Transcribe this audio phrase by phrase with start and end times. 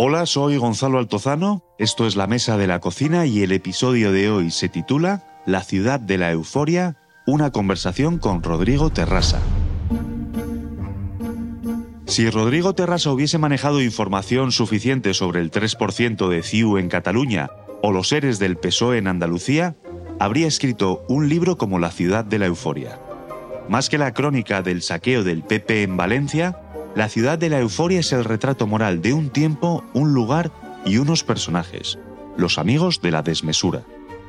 [0.00, 4.30] Hola, soy Gonzalo Altozano, esto es La Mesa de la Cocina y el episodio de
[4.30, 6.96] hoy se titula La ciudad de la euforia,
[7.26, 9.40] una conversación con Rodrigo Terrasa.
[12.06, 17.50] Si Rodrigo Terrasa hubiese manejado información suficiente sobre el 3% de CIU en Cataluña
[17.82, 19.76] o los seres del PSOE en Andalucía,
[20.20, 23.00] habría escrito un libro como La ciudad de la euforia.
[23.68, 26.67] Más que la crónica del saqueo del PP en Valencia,
[26.98, 30.50] la ciudad de la euforia es el retrato moral de un tiempo, un lugar
[30.84, 31.96] y unos personajes,
[32.36, 33.84] los amigos de la desmesura.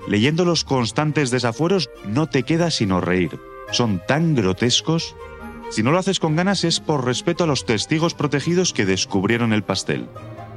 [0.08, 3.40] Leyendo los constantes desafueros no te queda sino reír.
[3.72, 5.16] Son tan grotescos.
[5.72, 9.52] Si no lo haces con ganas es por respeto a los testigos protegidos que descubrieron
[9.52, 10.08] el pastel.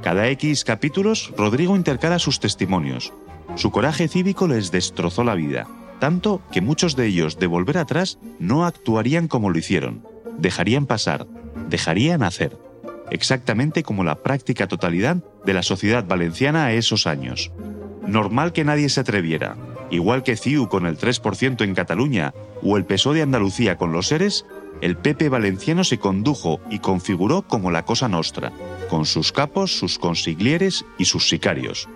[0.03, 3.11] Cada X capítulos, Rodrigo intercala sus testimonios.
[3.55, 5.65] Su coraje cívico les destrozó la vida,
[5.99, 10.12] tanto que muchos de ellos, de volver atrás, no actuarían como lo hicieron.
[10.37, 11.27] Dejarían pasar,
[11.69, 12.57] dejarían hacer,
[13.11, 17.51] exactamente como la práctica totalidad de la sociedad valenciana a esos años.
[18.07, 19.55] Normal que nadie se atreviera,
[19.89, 24.07] igual que CIU con el 3% en Cataluña o el PSOE de Andalucía con los
[24.07, 24.45] seres,
[24.81, 28.51] el PP valenciano se condujo y configuró como la cosa nostra,
[28.89, 31.87] con sus capos, sus consiglieres y sus sicarios.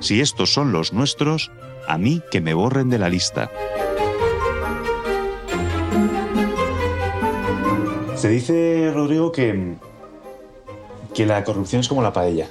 [0.00, 1.50] Si estos son los nuestros,
[1.88, 3.50] a mí que me borren de la lista.
[8.24, 9.74] Se dice, Rodrigo, que,
[11.12, 12.46] que la corrupción es como la paella.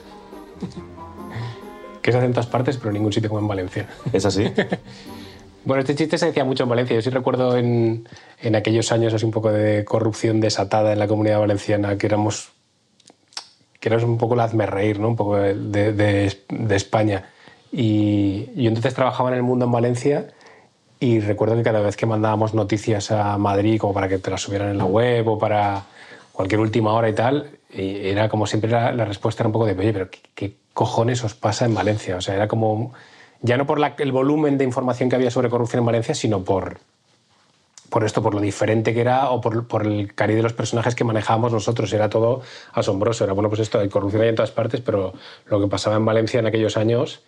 [1.99, 3.89] que se hace en todas partes, pero en ningún sitio como en Valencia.
[4.13, 4.43] ¿Es así?
[5.65, 6.95] bueno, este chiste se decía mucho en Valencia.
[6.95, 8.07] Yo sí recuerdo en,
[8.39, 12.51] en aquellos años así un poco de corrupción desatada en la comunidad valenciana, que éramos
[13.79, 15.07] que éramos un poco la hazme reír, ¿no?
[15.07, 15.55] Un poco de,
[15.91, 17.29] de, de España.
[17.71, 20.27] Y yo entonces trabajaba en el mundo en Valencia
[21.03, 24.41] y recuerdo que cada vez que mandábamos noticias a Madrid, como para que te las
[24.41, 25.83] subieran en la web o para
[26.31, 29.91] cualquier última hora y tal, era como siempre la, respuesta era un poco de, oye,
[29.91, 32.15] pero ¿qué, cojones os pasa en Valencia?
[32.15, 32.93] O sea, era como,
[33.41, 36.79] ya no por el volumen de información que había sobre corrupción en Valencia, sino por,
[37.89, 41.03] por esto, por lo diferente que era o por, el cariño de los personajes que
[41.03, 41.91] manejábamos nosotros.
[41.91, 43.25] Era todo asombroso.
[43.25, 45.13] Era, bueno, pues esto, hay corrupción hay en todas partes, pero
[45.47, 47.23] lo que pasaba en Valencia en aquellos años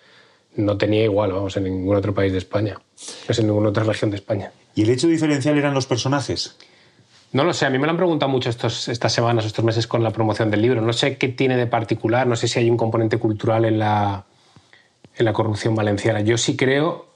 [0.55, 2.79] no tenía igual, vamos, en ningún otro país de España.
[3.27, 4.51] Es en ninguna otra región de España.
[4.73, 6.57] ¿Y el hecho diferencial eran los personajes?
[7.31, 9.88] No lo sé, a mí me lo han preguntado mucho estos, estas semanas, estos meses
[9.88, 10.81] con la promoción del libro.
[10.81, 14.25] No sé qué tiene de particular, no sé si hay un componente cultural en la,
[15.16, 16.21] en la corrupción valenciana.
[16.21, 17.07] Yo sí creo,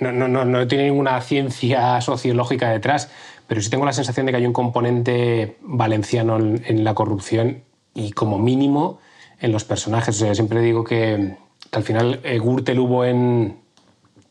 [0.00, 3.10] no, no, no, no tiene ninguna ciencia sociológica detrás,
[3.46, 7.62] pero sí tengo la sensación de que hay un componente valenciano en, en la corrupción
[7.94, 8.98] y como mínimo
[9.40, 10.16] en los personajes.
[10.16, 11.36] O sea, siempre digo que,
[11.72, 13.56] al final eh, Gürtel hubo en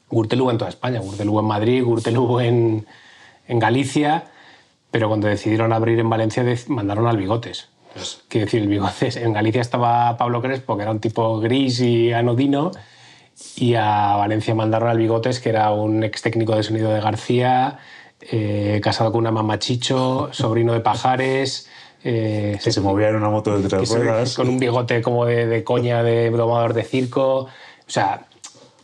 [0.09, 2.85] Gürtel hubo en toda España, Gürtel hubo en Madrid, Gürtel hubo en,
[3.47, 4.25] en Galicia,
[4.91, 7.69] pero cuando decidieron abrir en Valencia mandaron al Bigotes.
[7.93, 11.79] Pues, quiero decir, el Bigotes, en Galicia estaba Pablo Crespo, que era un tipo gris
[11.79, 12.71] y anodino,
[13.55, 17.79] y a Valencia mandaron al Bigotes, que era un ex técnico de sonido de García,
[18.19, 21.69] eh, casado con una mamachicho, sobrino de Pajares,
[22.03, 24.35] eh, se, movía en una moto de tres ruedas.
[24.35, 27.41] Con un bigote como de, coña de domador de circo.
[27.41, 27.49] O
[27.87, 28.25] sea,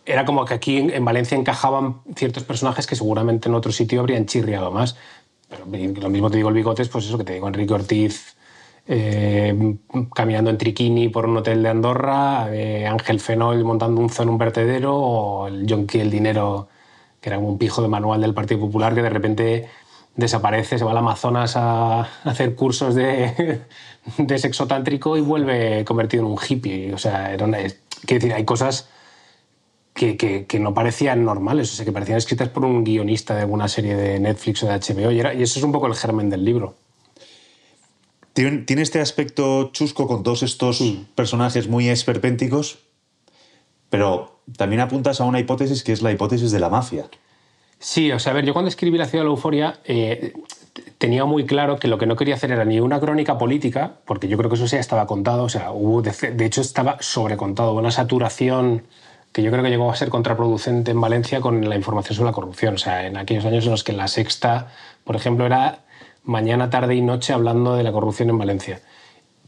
[0.05, 4.25] era como que aquí en, Valencia encajaban ciertos personajes que seguramente en otro sitio habrían
[4.25, 4.95] chirriado más.
[5.49, 8.35] Pero lo mismo te digo el bigote, pues eso que te digo, Enrique Ortiz
[8.89, 9.75] eh,
[10.15, 14.29] caminando en triquini por un hotel de Andorra, eh, Ángel Fenol montando un zoo en
[14.29, 16.69] un vertedero, o el Jonky el Dinero,
[17.19, 19.69] que era un pijo de manual del Partido Popular que de repente
[20.17, 23.61] desaparece, se va al Amazonas a hacer cursos de,
[24.17, 26.93] de sexo tántrico y vuelve convertido en un hippie.
[26.93, 28.89] O sea, era decir, hay cosas
[29.93, 33.67] que, que, no parecían normales, o sea, que parecían escritas por un guionista de alguna
[33.67, 36.45] serie de Netflix o de HBO, y, y eso es un poco el germen del
[36.45, 36.75] libro.
[38.33, 40.83] Tiene este aspecto chusco con todos estos
[41.15, 42.77] personajes muy esperpénticos,
[43.89, 47.09] pero también apuntas a una hipótesis que es la hipótesis de la mafia.
[47.79, 50.33] Sí, o sea, a ver, yo cuando escribí La ciudad de la euforia eh,
[50.97, 54.27] tenía muy claro que lo que no quería hacer era ni una crónica política, porque
[54.27, 57.91] yo creo que eso ya estaba contado, o sea, hubo de, hecho estaba sobrecontado, una
[57.91, 58.83] saturación
[59.31, 62.33] que yo creo que llegó a ser contraproducente en Valencia con la información sobre la
[62.33, 62.75] corrupción.
[62.75, 64.71] O sea, en aquellos años en los que la sexta,
[65.03, 65.79] por ejemplo, era
[66.23, 68.81] mañana, tarde y noche hablando de la corrupción en Valencia.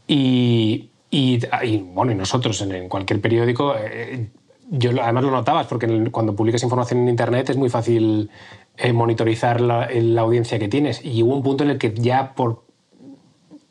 [0.06, 1.40] Y, y,
[1.78, 4.28] bueno, y nosotros en, cualquier periódico eh,
[4.70, 8.30] yo además lo notabas, porque cuando publicas información en Internet es muy fácil
[8.76, 9.88] eh, monitorizar la,
[10.20, 11.04] audiencia que tienes.
[11.04, 12.62] Y hubo un punto en el que ya por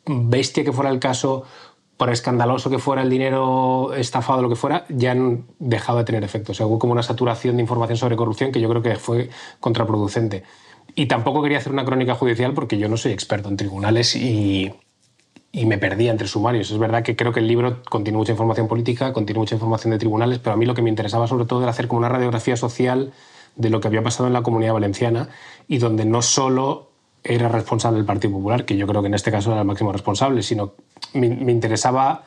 [0.06, 1.46] bestia que fuera el caso,
[1.96, 6.24] por escandaloso que fuera el dinero estafado, lo que fuera, ya han dejado de tener
[6.26, 6.52] efecto.
[6.52, 9.30] O sea, hubo como una saturación de información sobre corrupción que yo creo que fue
[9.62, 10.44] contraproducente.
[10.96, 14.74] Y tampoco quería hacer una crónica judicial porque yo no soy experto en tribunales y,
[15.52, 16.70] y me perdía entre sumarios.
[16.72, 19.98] Es verdad que creo que el libro contiene mucha información política, contiene mucha información de
[19.98, 22.56] tribunales, pero a mí lo que me interesaba sobre todo era hacer como una radiografía
[22.56, 23.12] social
[23.56, 25.30] de lo que había pasado en la comunidad valenciana
[25.68, 26.90] y donde no solo
[27.24, 29.92] era responsable el Partido Popular, que yo creo que en este caso era el máximo
[29.92, 30.74] responsable, sino
[31.14, 32.24] me, interesaba,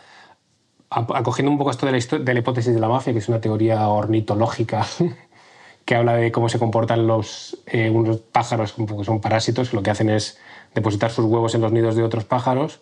[0.90, 3.40] acogiendo un poco esto de la, de la hipótesis de la mafia, que es una
[3.40, 4.86] teoría ornitológica
[5.84, 9.82] que habla de cómo se comportan los eh, unos pájaros, que son parásitos, que lo
[9.82, 10.38] que hacen es
[10.74, 12.80] depositar sus huevos en los nidos de otros pájaros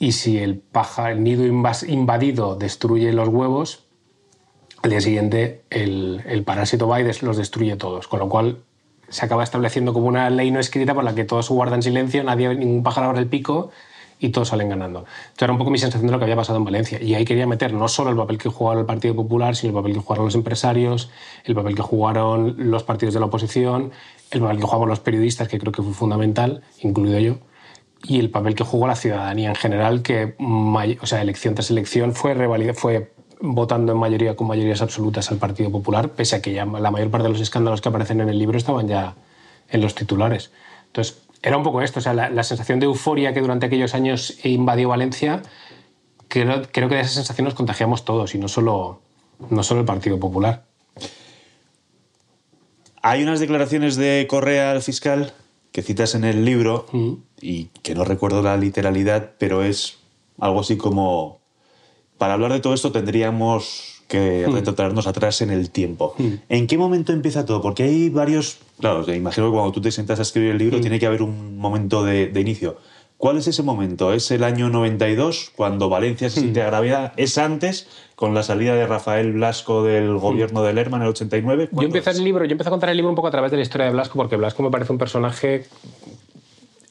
[0.00, 3.84] y si el, pájaro, el nido invadido destruye los huevos,
[4.82, 8.60] al día siguiente el, parásito va y los destruye todos, con lo cual
[9.10, 12.54] se acaba estableciendo como una ley no escrita por la que todos guardan silencio, nadie,
[12.54, 13.72] ningún pájaro abre el pico
[14.18, 15.04] y todos salen ganando.
[15.32, 17.02] Esto era un poco mi sensación de lo que había pasado en Valencia.
[17.02, 19.74] Y ahí quería meter no solo el papel que jugaba el Partido Popular, sino el
[19.74, 21.10] papel que jugaron los empresarios,
[21.44, 23.92] el papel que jugaron los partidos de la oposición,
[24.30, 27.38] el papel que jugaban los periodistas, que creo que fue fundamental, incluido yo,
[28.02, 32.14] y el papel que jugó la ciudadanía en general, que o sea, elección tras elección
[32.14, 32.34] fue,
[32.74, 36.90] fue votando en mayoría con mayorías absolutas al Partido Popular, pese a que ya la
[36.90, 39.14] mayor parte de los escándalos que aparecen en el libro estaban ya
[39.68, 40.50] en los titulares.
[40.86, 44.44] Entonces, era un poco esto, o sea, la, sensación de euforia que durante aquellos años
[44.44, 45.42] invadió Valencia,
[46.28, 49.00] creo, creo, que de esa sensación nos contagiamos todos y no solo,
[49.48, 50.64] no solo el Partido Popular.
[53.02, 55.32] Hay unas declaraciones de Correa al fiscal
[55.72, 57.12] que citas en el libro mm.
[57.40, 59.98] y que no recuerdo la literalidad, pero es
[60.38, 61.40] algo así como,
[62.18, 64.52] para hablar de todo esto tendríamos que mm.
[64.52, 66.14] retrotraernos atrás en el tiempo.
[66.18, 66.28] Mm.
[66.48, 67.62] ¿En qué momento empieza todo?
[67.62, 70.98] Porque hay varios, claro, imagino que cuando tú te sientas a escribir el libro tiene
[70.98, 72.76] que haber un momento de, inicio.
[73.20, 74.14] ¿Cuál es ese momento?
[74.14, 77.12] ¿Es el año 92, cuando Valencia se siente agraviada?
[77.18, 81.68] ¿Es antes, con la salida de Rafael Blasco del gobierno de Lerma en el 89?
[81.70, 83.58] Yo empiezo, el libro, yo empiezo a contar el libro un poco a través de
[83.58, 85.66] la historia de Blasco, porque Blasco me parece un personaje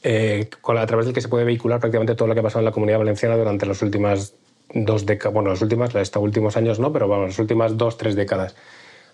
[0.04, 2.66] eh, a través del que se puede vehicular prácticamente todo lo que ha pasado en
[2.66, 4.36] la comunidad valenciana durante las últimas
[4.72, 8.16] dos décadas, bueno, las últimas, estos últimos años no, pero vamos, las últimas dos, tres
[8.16, 8.56] décadas.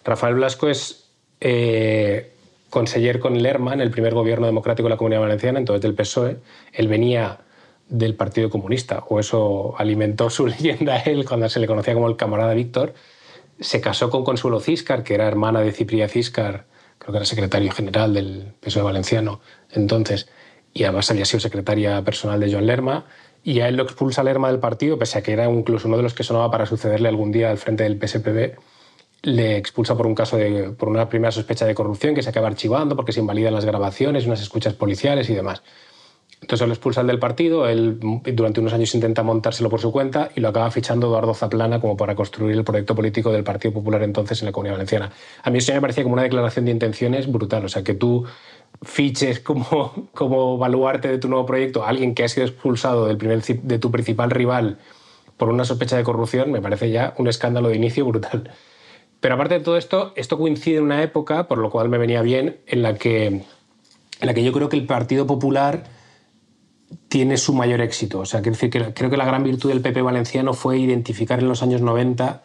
[0.03, 1.05] Rafael Blasco es
[1.39, 2.34] eh,
[2.69, 6.37] conseller con Lerma en el primer gobierno democrático de la Comunidad Valenciana, entonces del PSOE.
[6.73, 7.39] Él venía
[7.87, 12.15] del Partido Comunista, o eso alimentó su leyenda él cuando se le conocía como el
[12.15, 12.93] camarada Víctor.
[13.59, 16.65] Se casó con Consuelo Ciscar, que era hermana de Cipria Ciscar,
[16.97, 19.39] creo que era secretario general del PSOE valenciano
[19.71, 20.27] entonces,
[20.73, 23.05] y además había sido secretaria personal de Joan Lerma
[23.43, 26.03] y a él lo expulsa Lerma del partido, pese a que era incluso uno de
[26.03, 28.57] los que sonaba para sucederle algún día al frente del PSPB.
[29.25, 32.47] Le expulsa por un caso de, por una primera sospecha de corrupción que se acaba
[32.47, 35.63] archivando porque se invalidan las grabaciones, unas escuchas policiales y demás.
[36.41, 40.41] Entonces lo expulsan del partido, él durante unos años intenta montárselo por su cuenta y
[40.41, 44.43] lo acaba fichando Eduardo Zaplana como para construir el proyecto político del Partido Popular entonces
[44.43, 45.11] en la Comunidad Valenciana.
[45.41, 48.25] A mí eso me parecía como una declaración de intenciones brutal, o sea, que tú
[48.83, 53.17] fiches como, como baluarte de tu nuevo proyecto a alguien que ha sido expulsado del
[53.17, 54.77] primer, de tu principal rival
[55.37, 58.51] por una sospecha de corrupción, me parece ya un escándalo de inicio brutal.
[59.25, 62.21] Pero aparte de todo esto, esto coincide en una época, por lo cual me venía
[62.21, 63.43] bien, en la que, en
[64.21, 65.85] la que yo creo que el Partido Popular
[67.07, 68.19] tiene su mayor éxito.
[68.19, 71.39] O sea, quiero decir que creo que la gran virtud del PP valenciano fue identificar
[71.39, 72.43] en los años 90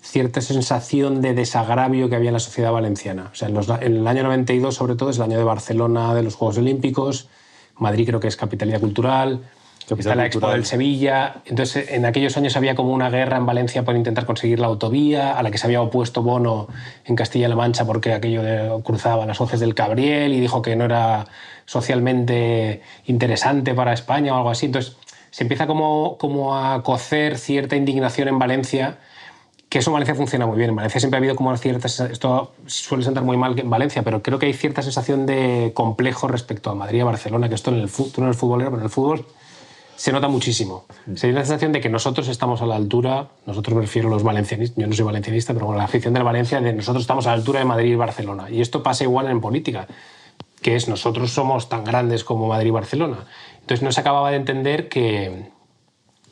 [0.00, 3.30] cierta sensación de desagravio que había en la sociedad valenciana.
[3.30, 6.34] O sea, en, el año 92, sobre todo, es el año de Barcelona, de los
[6.34, 7.28] Juegos Olímpicos,
[7.76, 9.42] Madrid creo que es capitalidad cultural,
[9.88, 11.42] está la Expo del Sevilla.
[11.44, 15.38] Entonces, en aquellos años había como una guerra en Valencia por intentar conseguir la autovía,
[15.38, 16.68] a la que se había opuesto Bono
[17.04, 21.26] en Castilla-La Mancha porque aquello cruzaba las hoces del Cabriel y dijo que no era
[21.66, 24.66] socialmente interesante para España o algo así.
[24.66, 24.96] Entonces,
[25.30, 28.98] se empieza como, como a cocer cierta indignación en Valencia
[29.68, 30.70] que eso en Valencia funciona muy bien.
[30.70, 31.88] En Valencia siempre ha habido como cierta...
[31.88, 36.28] Esto suele sentar muy mal en Valencia, pero creo que hay cierta sensación de complejo
[36.28, 38.80] respecto a Madrid y a Barcelona, que esto en el fútbol, no eres futbolero, pero
[38.80, 39.26] en el fútbol
[39.96, 40.84] se nota muchísimo.
[41.14, 44.10] Se tiene la sensación de que nosotros estamos a la altura, nosotros me refiero a
[44.10, 47.26] los valencianistas, yo no soy valencianista, pero con la afición de Valencia, de nosotros estamos
[47.26, 48.50] a la altura de Madrid y Barcelona.
[48.50, 49.86] Y esto pasa igual en política,
[50.60, 53.24] que es nosotros somos tan grandes como Madrid y Barcelona.
[53.60, 55.50] Entonces no se acababa de entender que,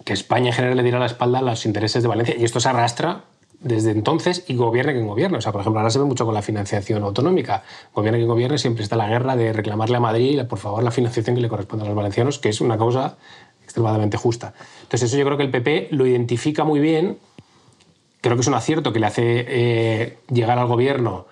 [0.04, 2.36] que España en general le diera la espalda a los intereses de Valencia.
[2.38, 3.24] Y esto se arrastra
[3.64, 5.38] desde entonces y gobierne quien gobierne.
[5.38, 7.64] O sea, por ejemplo, ahora se ve mucho con la financiación autonómica.
[7.94, 11.34] Gobierne quien gobierne, siempre está la guerra de reclamarle a Madrid, por favor, la financiación
[11.34, 13.16] que le corresponde a los valencianos, que es una causa
[13.74, 14.54] extremadamente justa.
[14.82, 17.18] Entonces, eso yo creo que el PP lo identifica muy bien.
[18.20, 21.26] Creo que es un acierto que le hace eh, llegar al gobierno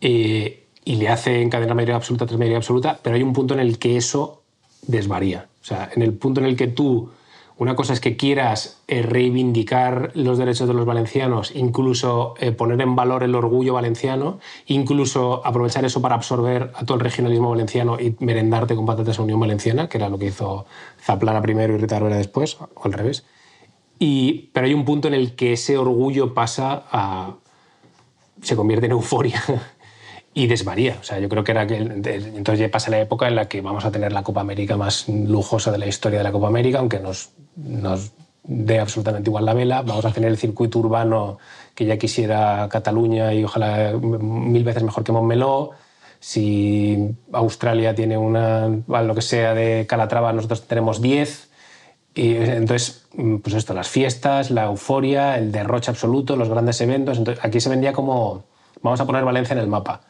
[0.00, 3.60] eh, y le hace encadenar mayoría absoluta tras mayoría absoluta, pero hay un punto en
[3.60, 4.42] el que eso
[4.86, 5.46] desvaría.
[5.60, 7.10] O sea, en el punto en el que tú
[7.56, 12.80] una cosa es que quieras eh, reivindicar los derechos de los valencianos, incluso eh, poner
[12.80, 18.00] en valor el orgullo valenciano, incluso aprovechar eso para absorber a todo el regionalismo valenciano
[18.00, 20.66] y merendarte con patatas a Unión Valenciana, que era lo que hizo
[21.00, 23.24] Zaplana primero y Rita Arbera después, o al revés.
[24.00, 27.36] Y, pero hay un punto en el que ese orgullo pasa a...
[28.42, 29.40] se convierte en euforia
[30.34, 30.98] y desvaría.
[31.00, 33.60] O sea, yo creo que era que entonces ya pasa la época en la que
[33.60, 36.80] vamos a tener la Copa América más lujosa de la historia de la Copa América,
[36.80, 38.12] aunque nos, nos
[38.42, 39.82] dé absolutamente igual la vela.
[39.82, 41.38] Vamos a tener el circuito urbano
[41.74, 45.70] que ya quisiera Cataluña y ojalá mil veces mejor que Montmeló.
[46.18, 51.50] Si Australia tiene una, lo que sea de Calatrava, nosotros tenemos 10.
[52.16, 53.06] Y entonces,
[53.42, 57.18] pues esto, las fiestas, la euforia, el derroche absoluto, los grandes eventos.
[57.18, 58.44] Entonces, aquí se vendía como,
[58.82, 60.00] vamos a poner Valencia en el mapa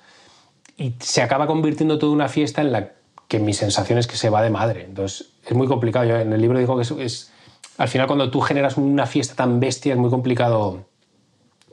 [0.76, 2.92] y se acaba convirtiendo toda una fiesta en la
[3.28, 4.84] que mi sensación es que se va de madre.
[4.84, 6.04] Entonces, es muy complicado.
[6.04, 7.32] Yo en el libro digo que es,
[7.78, 10.84] al final cuando tú generas una fiesta tan bestia es muy complicado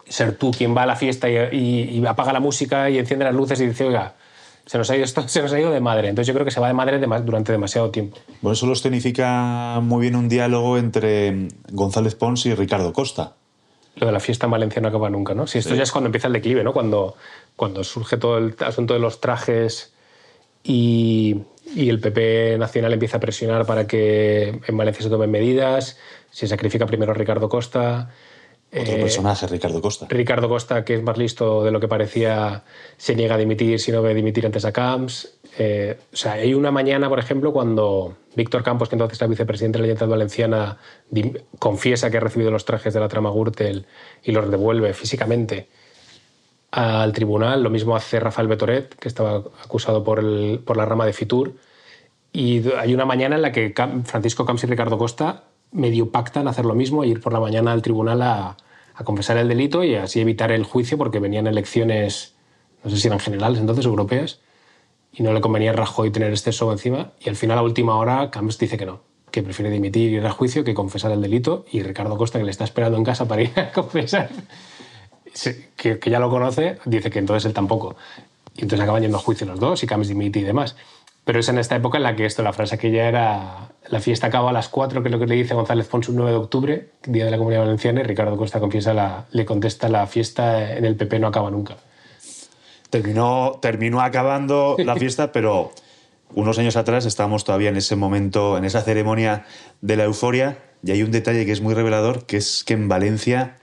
[0.08, 3.60] ser tú quien va a la fiesta y, apaga la música y enciende las luces
[3.62, 4.16] y dice, oiga,
[4.66, 6.10] se nos, ha ido se nos ha ido de madre.
[6.10, 8.18] Entonces yo creo que se va de madre durante demasiado tiempo.
[8.42, 13.36] Por eso lo escenifica muy bien un diálogo entre González Pons y Ricardo Costa.
[13.96, 15.48] Lo de la fiesta en Valencia no acaba nunca, ¿no?
[15.48, 16.72] Si esto ya es cuando empieza el declive, ¿no?
[16.74, 17.16] Cuando
[17.56, 19.94] cuando surge todo el asunto de los trajes
[20.64, 21.44] y,
[21.78, 25.98] el PP nacional empieza a presionar para que en Valencia se tomen medidas,
[26.32, 28.10] se sacrifica primero Ricardo Costa.
[28.74, 30.08] Otro eh, personaje, Ricardo Costa.
[30.10, 32.64] Ricardo Costa, que es más listo de lo que parecía,
[32.98, 35.36] se niega a dimitir si no ve dimitir antes a Camps.
[35.58, 39.78] Eh, o sea, hay una mañana, por ejemplo, cuando Víctor Campos, que entonces era vicepresidente
[39.78, 40.78] de la Generalitat Valenciana,
[41.60, 43.86] confiesa que ha recibido los trajes de la trama Gürtel
[44.24, 45.68] y los devuelve físicamente
[46.72, 47.62] al tribunal.
[47.62, 51.56] Lo mismo hace Rafael Betoret, que estaba acusado por, el, por la rama de Fitur.
[52.32, 53.74] Y hay una mañana en la que
[54.06, 57.82] Francisco Camps y Ricardo Costa medio pactan hacer lo mismo, ir por la mañana al
[57.82, 58.58] tribunal a,
[58.96, 62.36] a, confesar el delito y así evitar el juicio porque venían elecciones,
[62.84, 64.40] no sé si eran generales entonces, europeas,
[65.14, 67.12] y no le convenía a Rajoy tener este show encima.
[67.20, 70.26] Y al final, a última hora, Camps dice que no, que prefiere dimitir y ir
[70.26, 71.66] a juicio que confesar el delito.
[71.72, 74.30] Y Ricardo Costa, que le está esperando en casa para ir a confesar,
[75.76, 77.96] que, ya lo conoce, dice que entonces él tampoco.
[78.56, 80.76] Y entonces acaban yendo a juicio los dos y Camps dimite y demás.
[81.24, 84.00] Pero es en esta época en la que esto, la frase que ya era la
[84.00, 86.32] fiesta acaba a las 4, que es lo que le dice González Pons un 9
[86.32, 90.08] de octubre, día de la Comunidad Valenciana, y Ricardo Costa confiesa la, le contesta la
[90.08, 91.78] fiesta en el PP no acaba nunca.
[92.92, 95.72] Terminó, terminó acabando la fiesta, pero
[96.36, 99.46] unos años atrás estábamos todavía en ese momento, en esa ceremonia
[99.82, 102.88] de la euforia, y hay un detalle que es muy revelador, que es que en
[102.88, 103.58] Valencia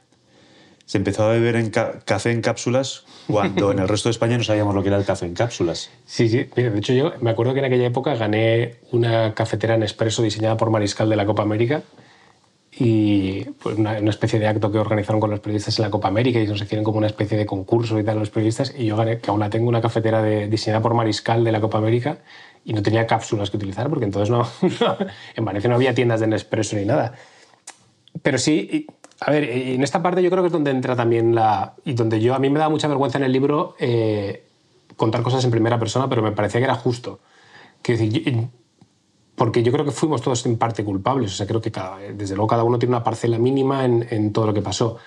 [0.88, 4.44] se empezó a beber en café en cápsulas cuando en el resto de España no
[4.44, 5.90] sabíamos lo que era el café en cápsulas.
[6.06, 6.44] Sí, sí.
[6.44, 10.56] de hecho yo me acuerdo que en aquella época gané una cafetera en expreso diseñada
[10.56, 11.82] por Mariscal de la Copa América
[12.70, 16.38] y pues una, especie de acto que organizaron con los periodistas en la Copa América
[16.38, 19.18] y nos hicieron como una especie de concurso y tal los periodistas y yo gané,
[19.18, 22.18] que aún tengo, una cafetera de, diseñada por Mariscal de la Copa América
[22.64, 24.46] y no tenía cápsulas que utilizar porque entonces no,
[25.34, 27.14] en Valencia no había tiendas de Nespresso ni nada.
[28.22, 28.86] Pero sí,
[29.20, 31.74] a ver, en esta parte yo creo que es donde entra también la...
[31.84, 34.44] y donde yo, a mí me da mucha vergüenza en el libro eh,
[34.96, 37.20] contar cosas en primera persona, pero me parecía que era justo.
[37.82, 38.48] Quiero decir,
[39.38, 41.72] porque yo creo que fuimos todos en parte culpables, o sea, creo que
[42.12, 44.98] desde luego cada uno tiene una parcela mínima en, todo lo que pasó.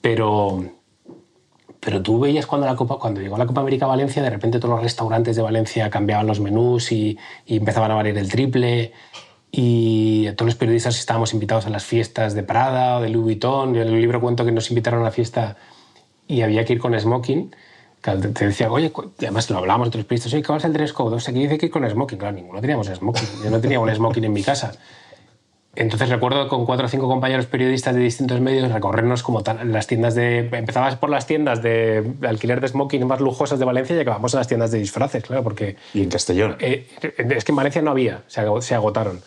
[0.00, 0.64] Pero,
[1.78, 4.74] pero tú veías cuando, la Copa, cuando llegó la Copa América Valencia, de repente todos
[4.74, 8.92] los restaurantes de Valencia cambiaban los menús y, empezaban a valer el triple
[9.52, 13.74] y todos los periodistas estábamos invitados a las fiestas de Prada o de Louis Vuitton.
[13.74, 15.56] Yo en el libro cuento que nos invitaron a la fiesta
[16.26, 17.54] y había que ir con smoking.
[18.00, 20.92] Te decía, oye, además lo hablábamos otros periodistas, oye, ¿qué va a ser el dress
[20.92, 21.16] code?
[21.16, 22.18] O sea, dice que ir con smoking.
[22.18, 23.28] Claro, ninguno teníamos smoking.
[23.44, 24.72] Yo no tenía un smoking en mi casa.
[25.76, 30.14] Entonces recuerdo con cuatro o cinco compañeros periodistas de distintos medios recorrernos como las tiendas
[30.14, 30.48] de...
[30.50, 34.38] Empezabas por las tiendas de alquiler de smoking más lujosas de Valencia y acabamos en
[34.38, 35.76] las tiendas de disfraces, claro, porque...
[35.94, 36.56] Y en Castellón.
[36.58, 39.20] Eh, es que en Valencia no había, se agotaron.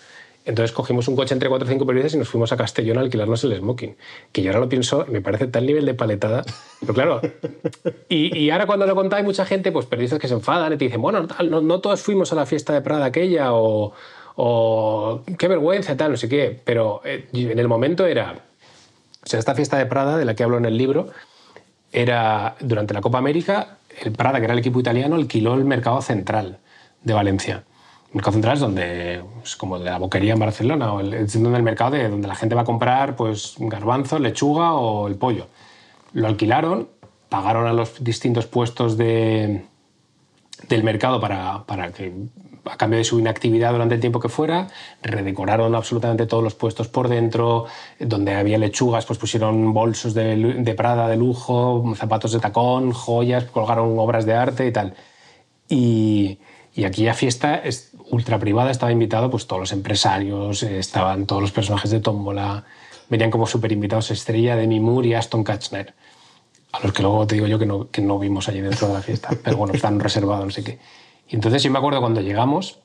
[0.45, 3.01] Entonces cogimos un coche entre cuatro o cinco periodistas y nos fuimos a Castellón a
[3.01, 3.95] alquilarnos el smoking.
[4.31, 6.43] Que yo ahora lo pienso, me parece tal nivel de paletada.
[6.81, 7.21] Pero claro,
[8.09, 11.01] y, ahora cuando lo contáis, mucha gente, pues periodistas que se enfadan y te dicen,
[11.01, 13.93] bueno, no, todos fuimos a la fiesta de Prada aquella o,
[15.37, 16.59] qué vergüenza, tal, no sé qué.
[16.63, 20.43] Pero eh, en el momento era, o sea, esta fiesta de Prada, de la que
[20.43, 21.07] hablo en el libro,
[21.93, 26.01] era durante la Copa América, el Prada, que era el equipo italiano, alquiló el mercado
[26.01, 26.57] central
[27.03, 27.63] de Valencia
[28.13, 31.61] mercado central es donde es como de la boquería en Barcelona, o el, es donde
[31.61, 35.47] mercado de donde la gente va a comprar pues garbanzo, lechuga o el pollo.
[36.13, 36.87] Lo alquilaron,
[37.29, 39.65] pagaron a los distintos puestos de,
[40.69, 42.13] del mercado para, para, que,
[42.65, 44.67] a cambio de su inactividad durante el tiempo que fuera,
[45.01, 47.65] redecoraron absolutamente todos los puestos por dentro,
[47.99, 53.97] donde había lechugas, pues pusieron bolsos de, Prada de lujo, zapatos de tacón, joyas, colgaron
[53.97, 54.93] obras de arte y tal.
[55.67, 56.39] Y,
[56.75, 61.51] y aquella fiesta es ultra privada, estaba invitado pues todos los empresarios, estaban todos los
[61.51, 62.65] personajes de Tómbola,
[63.09, 65.93] venían como super invitados estrella de Moore y Aston Kutcher
[66.73, 68.95] a los que luego te digo yo que no, que no vimos allí dentro de
[68.95, 70.79] la fiesta, pero bueno, están reservados, no sé qué.
[71.29, 72.79] Y entonces yo me acuerdo cuando llegamos,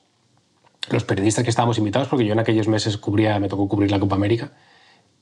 [0.89, 3.99] los periodistas que estábamos invitados, porque yo en aquellos meses cubría, me tocó cubrir la
[3.99, 4.51] Copa América,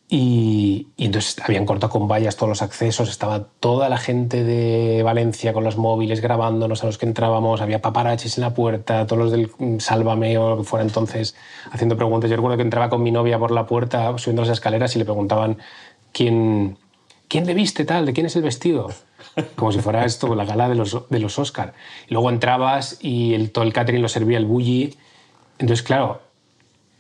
[0.10, 5.52] y, entonces habían cortado con vallas todos los accesos, estaba toda la gente de Valencia
[5.52, 9.32] con los móviles grabándonos a los que entrábamos, había paparachis en la puerta, todos los
[9.32, 11.36] del Sálvame o lo que fuera entonces
[11.72, 12.30] haciendo preguntas.
[12.30, 15.06] Yo recuerdo que entraba con mi novia por la puerta subiendo las escaleras y le
[15.06, 15.58] preguntaban
[16.14, 16.78] quién,
[17.28, 18.06] ¿quién le viste tal?
[18.06, 18.90] ¿De quién es el vestido?
[19.58, 21.74] Como si fuera esto la gala de los, de los Oscar.
[22.08, 24.96] Y luego entrabas y el, todo el catering lo servía el bully.
[25.60, 26.22] Entonces, claro,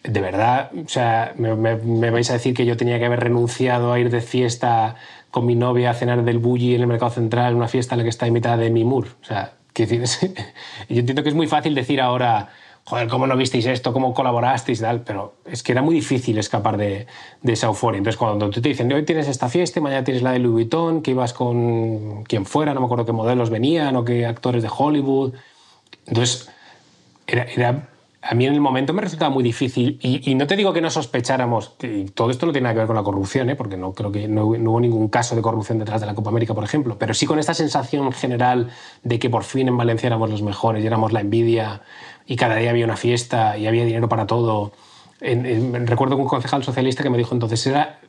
[0.07, 3.99] de verdad, o sea, me, vais a decir que yo tenía que haber renunciado a
[3.99, 4.95] ir de fiesta
[5.31, 8.03] con mi novia a cenar del bully en el Mercado Central, una fiesta en la
[8.03, 9.07] que está invitada de Mimur.
[9.21, 10.33] O sea, ¿qué decir,
[10.89, 12.49] yo entiendo que es muy fácil decir ahora
[12.87, 13.91] joder, ¿cómo no visteis esto?
[13.91, 14.79] ¿Cómo colaborasteis?
[14.79, 15.01] Tal?
[15.01, 17.05] Pero es que era muy difícil escapar de,
[17.43, 17.97] esa euforia.
[17.97, 21.11] Entonces, cuando te dicen, hoy tienes esta fiesta, mañana tienes la de Louis Vuitton, que
[21.11, 25.33] ibas con quien fuera, no me acuerdo qué modelos venían o qué actores de Hollywood.
[26.05, 26.49] Entonces,
[27.27, 27.89] era,
[28.29, 29.97] a mí en el momento me resultaba muy difícil.
[30.01, 32.87] Y, no te digo que no sospecháramos, y todo esto no tiene nada que ver
[32.87, 33.55] con la corrupción, ¿eh?
[33.55, 36.53] porque no creo que no, hubo ningún caso de corrupción detrás de la Copa América,
[36.53, 38.69] por ejemplo, pero sí con esta sensación general
[39.03, 41.81] de que por fin en Valencia éramos los mejores y éramos la envidia
[42.25, 44.73] y cada día había una fiesta y había dinero para todo.
[45.21, 47.99] recuerdo que un concejal socialista que me dijo entonces era,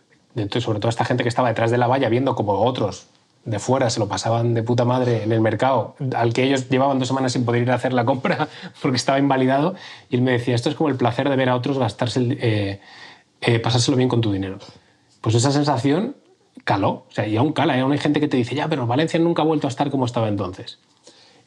[0.58, 3.06] sobre todo esta gente que estaba detrás de la valla viendo como otros
[3.44, 6.98] de fuera se lo pasaban de puta madre en el mercado, al que ellos llevaban
[6.98, 8.48] dos semanas sin poder ir a hacer la compra
[8.82, 9.74] porque estaba invalidado,
[10.10, 12.80] y él me decía, esto es como el placer de ver a otros gastarse, eh,
[13.40, 14.58] eh, pasárselo bien con tu dinero.
[15.20, 16.16] Pues esa sensación
[16.64, 18.86] caló, o sea, y aún cala, y aún hay gente que te dice, ya, pero
[18.86, 20.78] Valencia nunca ha vuelto a estar como estaba entonces.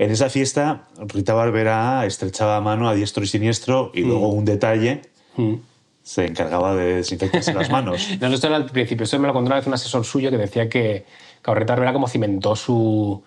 [0.01, 4.37] En esa fiesta, Rita Barbera estrechaba mano a diestro y siniestro y luego mm.
[4.37, 5.01] un detalle
[5.37, 5.53] mm.
[6.01, 8.07] se encargaba de desinfectarse las manos.
[8.19, 9.03] no, esto era al principio.
[9.03, 11.05] Eso me lo contó una vez un asesor suyo que decía que,
[11.45, 13.23] Rita Barbera como cimentó su,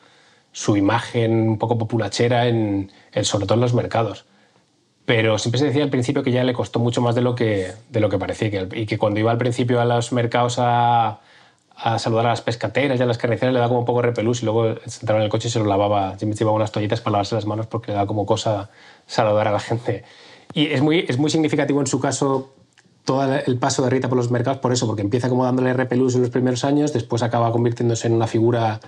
[0.53, 2.91] su imagen un poco populachera, en,
[3.23, 4.25] sobre todo en los mercados.
[5.05, 7.73] Pero siempre se decía al principio que ya le costó mucho más de lo que,
[7.91, 8.67] de lo que parecía.
[8.73, 11.21] y que cuando iba al principio a los mercados a
[11.99, 14.43] saludar a las pescateras y a las carniceras le da como un poco de repelús
[14.43, 17.01] y luego se entraba en el coche y se lo lavaba, siempre llevaba unas toallitas
[17.01, 18.71] para lavarse las manos porque le da como cosa
[19.07, 20.05] saludar a la gente.
[20.53, 22.55] Y es muy, es muy significativo en su caso
[23.05, 26.15] todo el paso de Rita por los mercados por eso, porque empieza como dándole repelús
[26.15, 28.81] en los primeros años, después acaba convirtiéndose en una figura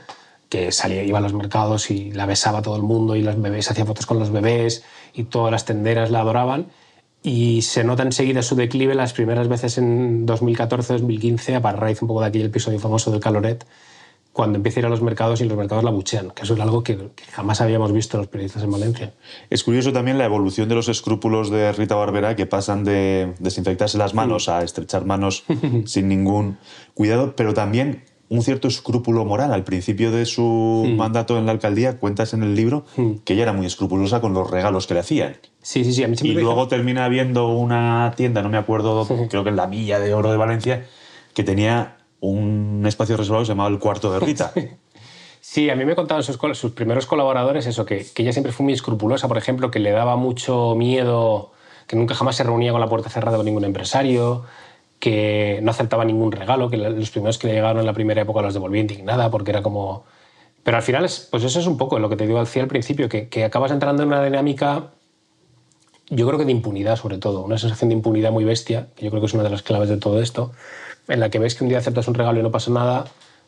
[0.48, 3.70] que salía, iba a los mercados y la besaba todo el mundo y los bebés
[3.70, 6.68] hacía fotos con los bebés y todas las tenderas la adoraban.
[7.22, 12.20] Y se nota enseguida su declive las primeras veces en 2014-2015, a raíz un poco
[12.20, 13.66] de aquel episodio famoso del Caloret,
[14.36, 16.60] cuando empieza a ir a los mercados y los mercados la buchean, que eso es
[16.60, 19.14] algo que, jamás habíamos visto los periodistas en Valencia.
[19.48, 23.96] Es curioso también la evolución de los escrúpulos de Rita Barbera, que pasan de desinfectarse
[23.96, 25.44] las manos a estrechar manos
[25.86, 26.58] sin ningún
[26.92, 29.54] cuidado, pero también un cierto escrúpulo moral.
[29.54, 32.84] Al principio de su mandato en la alcaldía, cuentas en el libro
[33.24, 35.38] que ella era muy escrupulosa con los regalos que le hacían.
[35.62, 36.04] Sí, sí, sí.
[36.04, 39.66] A mí y luego termina viendo una tienda, no me acuerdo, creo que en la
[39.66, 40.84] Milla de Oro de Valencia,
[41.32, 44.52] que tenía un espacio reservado llamado el Cuarto de Rita.
[45.48, 48.72] Sí, a mí me contaban sus, primeros colaboradores eso, que, que ella siempre fue muy
[48.72, 51.52] escrupulosa, por ejemplo, que le daba mucho miedo,
[51.86, 54.44] que nunca jamás se reunía con la puerta cerrada con ningún empresario,
[54.98, 58.42] que no aceptaba ningún regalo, que los primeros que le llegaron en la primera época
[58.42, 60.04] los devolvía indignada porque era como...
[60.64, 63.28] Pero al final, pues eso es un poco lo que te digo al principio, que,
[63.28, 64.90] que acabas entrando en una dinámica,
[66.10, 69.10] yo creo que de impunidad sobre todo, una sensación de impunidad muy bestia, que yo
[69.10, 70.50] creo que es una de las claves de todo esto,
[71.08, 73.06] en la que ves que un día aceptas un regalo y no pasa nada,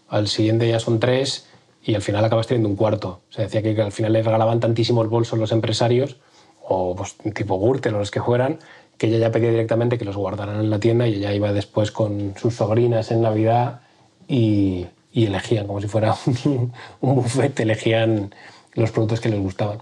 [0.08, 1.46] al siguiente ya son tres
[1.82, 3.20] y al final acabas teniendo un cuarto.
[3.30, 6.16] Se decía que al final le regalaban tantísimos bolsos los empresarios,
[6.62, 8.58] o pues, tipo Gürtel o los que fueran,
[8.98, 11.90] que ella ya pedía directamente que los guardaran en la tienda y ella iba después
[11.90, 13.80] con sus sobrinas en Navidad
[14.26, 18.34] y, elegían, como si fuera un, buffet, elegían
[18.74, 19.78] los productos que les gustaban.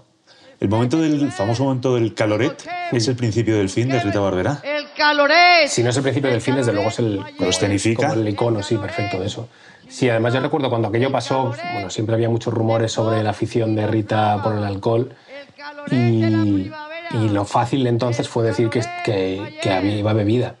[0.59, 4.59] El momento del famoso momento del caloret es el principio del fin de Rita Barbera.
[4.63, 5.67] El caloret.
[5.67, 7.21] Si no es el principio del fin, desde luego es el.
[7.39, 8.13] Lo escenifica.
[8.13, 9.47] el icono, sí, perfecto de eso.
[9.87, 13.75] Sí, además yo recuerdo cuando aquello pasó, bueno, siempre había muchos rumores sobre la afición
[13.75, 15.13] de Rita por el alcohol
[15.89, 16.69] y
[17.11, 20.55] y lo fácil entonces fue decir que, que, que había, iba bebida.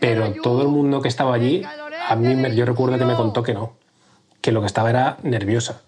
[0.00, 1.62] Pero todo el mundo que estaba allí,
[2.08, 3.72] a mí yo recuerdo que me contó que no,
[4.40, 5.80] que lo que estaba era nerviosa.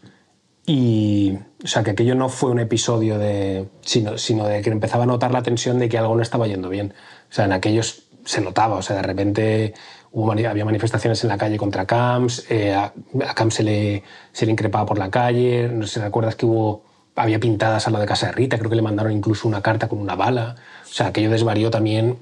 [0.69, 3.67] Y, o sea, que aquello no fue un episodio de.
[3.81, 6.69] Sino, sino de que empezaba a notar la tensión de que algo no estaba yendo
[6.69, 6.93] bien.
[7.31, 9.73] O sea, en aquellos se notaba, o sea, de repente
[10.13, 12.93] hubo, había manifestaciones en la calle contra Camps, eh, a,
[13.35, 14.03] Camps se le,
[14.33, 16.85] se le increpaba por la calle, no sé si recuerdas que hubo,
[17.17, 19.89] había pintadas a la de casa de Rita, creo que le mandaron incluso una carta
[19.89, 22.19] con una bala, o sea, aquello desvarió también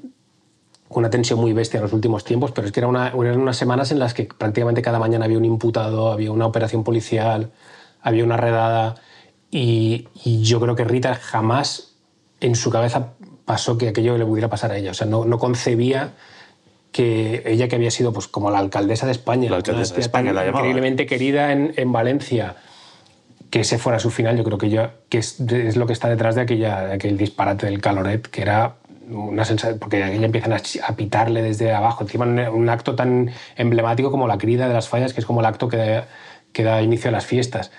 [0.88, 3.56] una tensión muy bestia en los últimos tiempos, pero es que era una, eran unas
[3.56, 7.50] semanas en las que prácticamente cada mañana había un imputado, había una operación policial,
[8.00, 8.96] había una redada,
[9.50, 11.94] y, y yo creo que Rita jamás
[12.40, 13.12] en su cabeza
[13.44, 14.90] pasó que aquello le pudiera pasar a ella.
[14.90, 16.12] O sea, no, no concebía
[16.92, 20.32] que ella que había sido pues como la alcaldesa de España, la alcaldesa de España
[20.32, 22.56] la increíblemente querida en, en, Valencia,
[23.50, 26.08] que ese fuera su final, yo creo que, yo, que es, es, lo que está
[26.08, 28.76] detrás de, aquella, de aquel disparate del caloret, que era
[29.10, 34.10] una sensación, porque ella empiezan a, a, pitarle desde abajo, encima un acto tan emblemático
[34.10, 36.02] como la crida de las fallas, que es como el acto que,
[36.56, 37.70] que da inicio a las fiestas.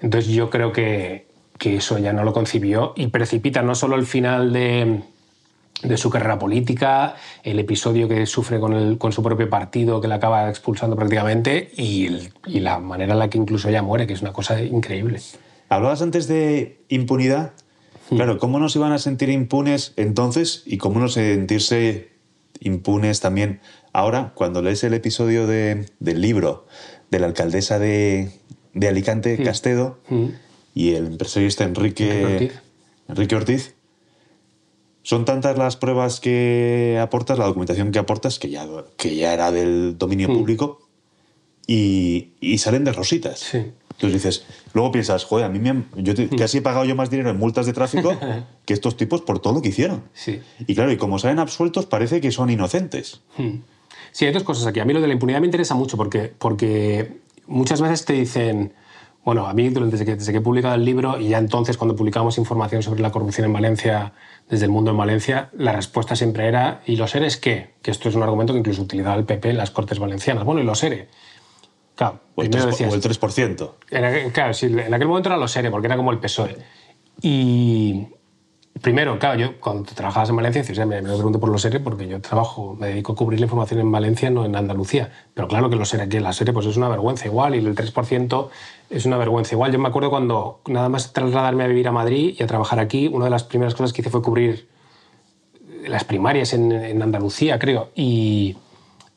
[0.00, 1.26] Entonces yo creo que,
[1.58, 5.00] que eso ya no lo concibió y precipita no solo el final de,
[5.82, 10.06] de su carrera política, el episodio que sufre con, el, con, su propio partido que
[10.06, 14.06] la acaba expulsando prácticamente y, el, y, la manera en la que incluso ella muere,
[14.06, 15.18] que es una cosa increíble.
[15.68, 17.50] Hablabas antes de impunidad.
[18.10, 22.10] Claro, ¿cómo nos iban a sentir impunes entonces y cómo no sentirse
[22.60, 23.60] impunes también
[23.92, 26.66] ahora cuando lees el episodio de, del libro
[27.10, 28.30] de la alcaldesa de,
[28.74, 29.44] de Alicante, hmm.
[29.44, 29.98] Castedo?
[30.08, 30.28] Hmm
[30.74, 32.52] y el empresario está Enrique, Ortiz.
[33.08, 33.74] Enrique Ortiz.
[35.02, 39.50] Son tantas las pruebas que aportas, la documentación que aportas, que ya, que ya era
[39.50, 40.32] del dominio mm.
[40.32, 40.88] público,
[41.66, 43.38] y, y, salen de rositas.
[43.38, 43.58] Sí.
[43.90, 46.36] Entonces dices, luego piensas, joder, a mí me yo te, mm.
[46.36, 48.18] casi he pagado yo más dinero en multas de tráfico
[48.64, 50.04] que estos tipos por todo lo que hicieron.
[50.14, 50.40] Sí.
[50.66, 53.20] Y claro, y como salen absueltos, parece que son inocentes.
[53.38, 53.56] Mm.
[54.12, 54.80] Sí, hay dos cosas aquí.
[54.80, 58.72] A mí lo de la impunidad me interesa mucho porque, porque muchas veces te dicen,
[59.24, 61.94] bueno, a mí desde que, desde que he publicado el libro y ya entonces cuando
[61.94, 64.12] publicamos información sobre la corrupción en Valencia,
[64.48, 67.74] desde el mundo en Valencia, la respuesta siempre era ¿y los seres qué?
[67.82, 70.44] Que esto es un argumento que incluso utilizaba el PP en las Cortes Valencianas.
[70.44, 71.08] Bueno, ¿y los seres?
[71.94, 73.72] Claro, o, el 3, decías, o el 3%.
[73.90, 76.56] Era, claro, sí, en aquel momento era los seres porque era como el PSOE.
[77.20, 78.06] Y,
[78.82, 82.20] Primero, claro, yo cuando trabajabas en Valencia, me, me pregunto por los SERE porque yo
[82.20, 85.10] trabajo, me dedico a cubrir la información en Valencia, no en Andalucía.
[85.34, 87.58] Pero claro que los SERE aquí en la SERE pues es una vergüenza igual y
[87.58, 88.48] el 3%
[88.88, 89.72] es una vergüenza igual.
[89.72, 93.08] Yo me acuerdo cuando nada más trasladarme a vivir a Madrid y a trabajar aquí,
[93.08, 94.68] una de las primeras cosas que hice fue cubrir
[95.86, 97.90] las primarias en, en Andalucía, creo.
[97.94, 98.56] Y,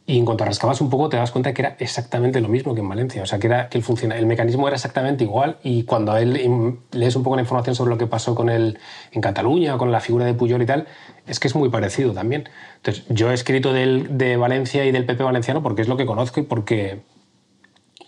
[0.06, 2.82] y en cuanto rascabas un poco, te das cuenta que era exactamente lo mismo que
[2.82, 3.24] en Valencia.
[3.24, 5.58] O sea, que, era, que el, funciona, el mecanismo era exactamente igual.
[5.64, 8.80] Y cuando él lees un poco la información sobre lo que pasó con él
[9.14, 10.88] en Cataluña, con la figura de Puyol y tal,
[11.26, 12.50] es que es muy parecido también.
[12.78, 16.42] Entonces, yo he escrito de Valencia y del PP valenciano porque es lo que conozco
[16.42, 17.04] y porque,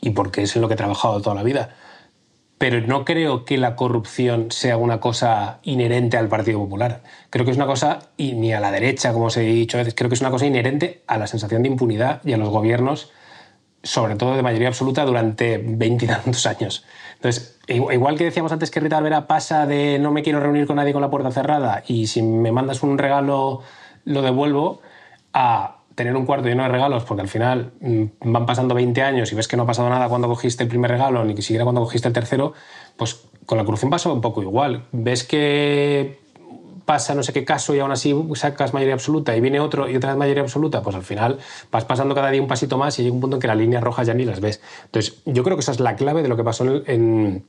[0.02, 1.76] y porque es en lo que he trabajado toda la vida
[2.58, 7.04] pero no creo que la corrupción sea una cosa inherente al Partido Popular.
[7.30, 9.82] Creo que es una cosa, y ni a la derecha, como os he dicho a
[9.82, 12.50] veces, creo que es una cosa inherente a la sensación de impunidad y a los
[12.50, 13.12] gobiernos,
[13.84, 16.86] sobre todo de mayoría absoluta, durante veintitantos años.
[17.16, 20.78] Entonces, igual que decíamos antes que Rita Alvera pasa de no me quiero reunir con
[20.78, 23.62] nadie con la puerta cerrada y si me mandas un regalo
[24.06, 24.82] lo devuelvo,
[25.34, 29.32] a tener un cuarto lleno de regalos, porque al final mm, van pasando 20 años
[29.32, 31.82] y ves que no ha pasado nada cuando cogiste el primer regalo, ni siquiera cuando
[31.82, 32.54] cogiste el tercero,
[32.98, 34.84] pues con la corrupción pasa un poco igual.
[34.92, 36.20] Ves que
[36.86, 39.96] pasa no sé qué caso y aún así sacas mayoría absoluta y viene otro y
[39.96, 41.40] otra vez mayoría absoluta, pues al final
[41.72, 43.84] vas pasando cada día un pasito más y llega un punto en que las líneas
[43.84, 44.62] rojas ya ni las ves.
[44.86, 47.46] Entonces, yo creo que esa es la clave de lo que pasó en, en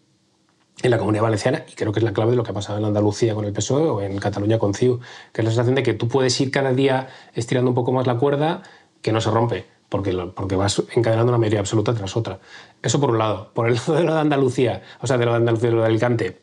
[0.83, 2.85] la comunidad valenciana y creo que es la clave de lo que ha pasado en
[2.85, 5.01] Andalucía con el PSOE o en Cataluña con CIU,
[5.33, 8.07] que es la sensación de que tú puedes ir cada día estirando un poco más
[8.07, 8.63] la cuerda
[9.03, 12.39] que no se rompe, porque, porque vas encadenando una mayoría absoluta tras otra.
[12.83, 13.51] Eso por un lado.
[13.55, 15.83] Por el lado de lo de Andalucía, o sea, de lo de Andalucía, de lo
[15.83, 16.41] de Alicante,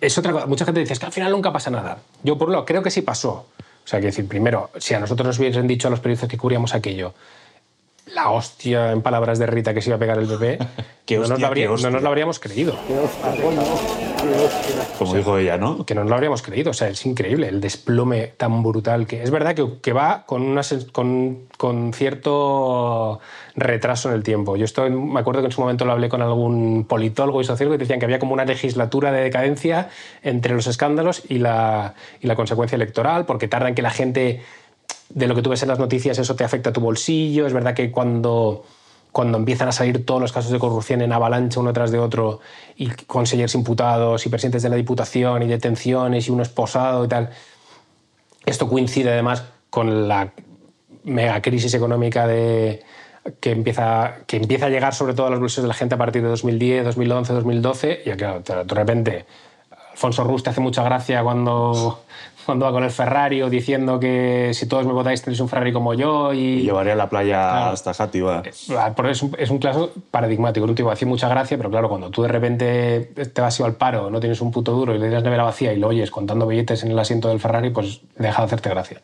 [0.00, 0.46] es otra cosa.
[0.46, 1.98] Mucha gente dice que al final nunca pasa nada.
[2.22, 3.46] Yo por un lado creo que sí pasó.
[3.82, 6.36] O sea, que decir, primero, si a nosotros nos hubiesen dicho a los periodistas que
[6.36, 7.14] cubríamos aquello,
[8.14, 10.58] la hostia, en palabras de Rita, que se iba a pegar el bebé,
[11.06, 12.76] que no, nos lo no, nos lo habríamos creído.
[14.98, 15.84] Como dijo ella, ¿no?
[15.84, 16.70] Que no nos lo habríamos creído.
[16.70, 19.22] O sea, es increíble el desplome tan brutal que.
[19.22, 23.20] Es verdad que, que va con, una, con, con, cierto
[23.56, 24.56] retraso en el tiempo.
[24.56, 27.74] Yo estoy, me acuerdo que en su momento lo hablé con algún politólogo y sociólogo
[27.74, 29.88] y decían que había como una legislatura de decadencia
[30.22, 34.42] entre los escándalos y la, y la consecuencia electoral, porque tarda en que la gente
[35.10, 37.46] de lo que tú ves en las noticias, eso te afecta a tu bolsillo.
[37.46, 38.64] Es verdad que cuando,
[39.12, 42.40] cuando empiezan a salir todos los casos de corrupción en avalancha uno tras de otro,
[42.76, 47.30] y consejeros imputados, y presidentes de la Diputación, y detenciones, y uno esposado y tal,
[48.46, 50.32] esto coincide además con la
[51.04, 52.82] mega crisis económica de
[53.40, 55.98] que empieza, que empieza a llegar sobre todo a los bolsillos de la gente a
[55.98, 59.26] partir de 2010, 2011, 2012, y claro, de repente
[59.92, 62.02] Alfonso Rust te hace mucha gracia cuando,
[62.50, 65.72] cuando va con el Ferrari o diciendo que si todos me votáis tenéis un Ferrari
[65.72, 66.32] como yo.
[66.32, 68.42] Y, llevaré a la playa hasta Játiva.
[68.44, 70.66] Eh, es un, es un caso paradigmático.
[70.66, 74.10] Un tipo hace mucha gracia, pero claro, cuando tú de repente te vas al paro,
[74.10, 76.82] no tienes un puto duro y le das nevera vacía y lo oyes contando billetes
[76.82, 79.00] en el asiento del Ferrari, pues deja de hacerte gracia.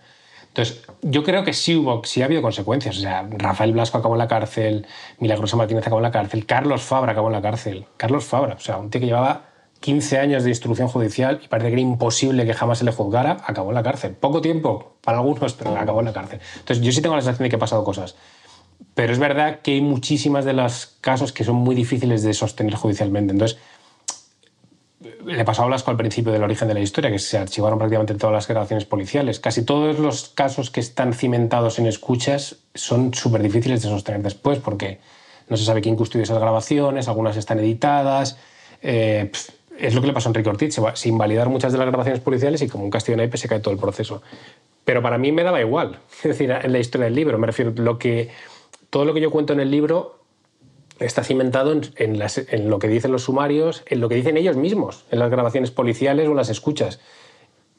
[0.48, 2.98] Entonces, yo creo que sí hubo, sí ha habido consecuencias.
[2.98, 4.86] O sea, Rafael Blasco acabó en la cárcel,
[5.20, 7.86] Milagrosa Martínez acabó en la cárcel, Carlos Fabra acabó en la cárcel.
[7.96, 11.68] Carlos Fabra, o sea, un tío que llevaba 15 años de instrucción judicial y parece
[11.68, 14.12] que era imposible que jamás se le juzgara, acabó en la cárcel.
[14.12, 16.40] Poco tiempo para algunos, pero acabó en la cárcel.
[16.58, 18.16] Entonces, yo sí tengo la sensación de que han pasado cosas.
[18.94, 22.74] Pero es verdad que hay muchísimas de los casos que son muy difíciles de sostener
[22.74, 23.32] judicialmente.
[23.32, 23.58] Entonces,
[25.24, 28.14] le pasó a Blasco al principio del origen de la historia, que se archivaron prácticamente
[28.14, 29.40] todas las grabaciones policiales.
[29.40, 34.58] Casi todos los casos que están cimentados en escuchas son súper difíciles de sostener después,
[34.58, 35.00] porque
[35.48, 38.38] no se sabe quién custodió esas grabaciones, algunas están editadas.
[38.82, 39.30] Eh,
[39.78, 42.20] es lo que le pasó a Enrique Ortiz, se, va, invalidar muchas de las grabaciones
[42.20, 44.22] policiales y como un castillo de naipes se cae todo el proceso.
[44.84, 47.72] Pero para mí me daba igual, es decir, en la historia del libro, me refiero,
[47.76, 48.30] lo que,
[48.90, 50.20] todo lo que yo cuento en el libro
[50.98, 55.18] está cimentado en, lo que dicen los sumarios, en lo que dicen ellos mismos, en
[55.18, 57.00] las grabaciones policiales o las escuchas.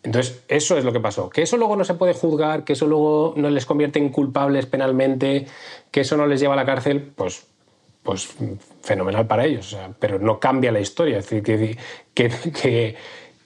[0.04, 1.30] Entonces, eso es lo que pasó.
[1.30, 4.68] Que eso luego no se puede juzgar, que eso luego no les convierte en culpables
[4.68, 5.48] penalmente,
[5.90, 7.48] que eso no les lleva a la cárcel, pues
[8.08, 8.30] pues
[8.84, 11.18] fenomenal para ellos, pero no cambia la historia.
[11.18, 12.96] Es decir, que, que,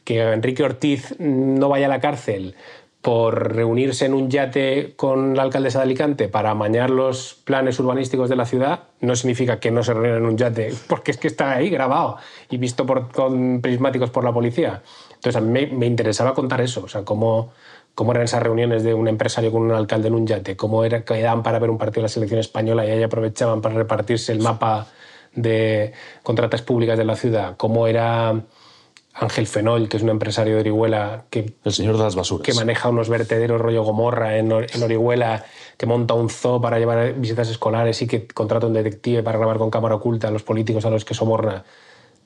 [0.04, 2.54] que, Enrique Ortiz no vaya a la cárcel
[3.02, 8.30] por reunirse en un yate con la alcaldesa de Alicante para amañar los planes urbanísticos
[8.30, 11.28] de la ciudad, no significa que no se reúna en un yate, porque es que
[11.28, 12.18] está ahí grabado
[12.52, 14.84] y visto por, con prismáticos por la policía.
[15.16, 17.52] Entonces a mí me interesaba contar eso, o sea, cómo,
[17.96, 21.04] cómo eran esas reuniones de un empresario con un alcalde en un yate, cómo era,
[21.04, 24.40] quedaban para ver un partido de la selección española y ahí aprovechaban para repartirse el
[24.40, 24.88] mapa
[25.34, 28.42] de contratas públicas de la ciudad, cómo era
[29.14, 32.46] Ángel Fenol, que es un empresario de Orihuela, que, el señor de las basuras.
[32.46, 35.46] que maneja unos vertederos rollo Gomorra en, en Orihuela,
[35.78, 39.58] que monta un zoo para llevar visitas escolares y que contrata un detective para grabar
[39.58, 41.66] con cámara oculta a los políticos a los que soborna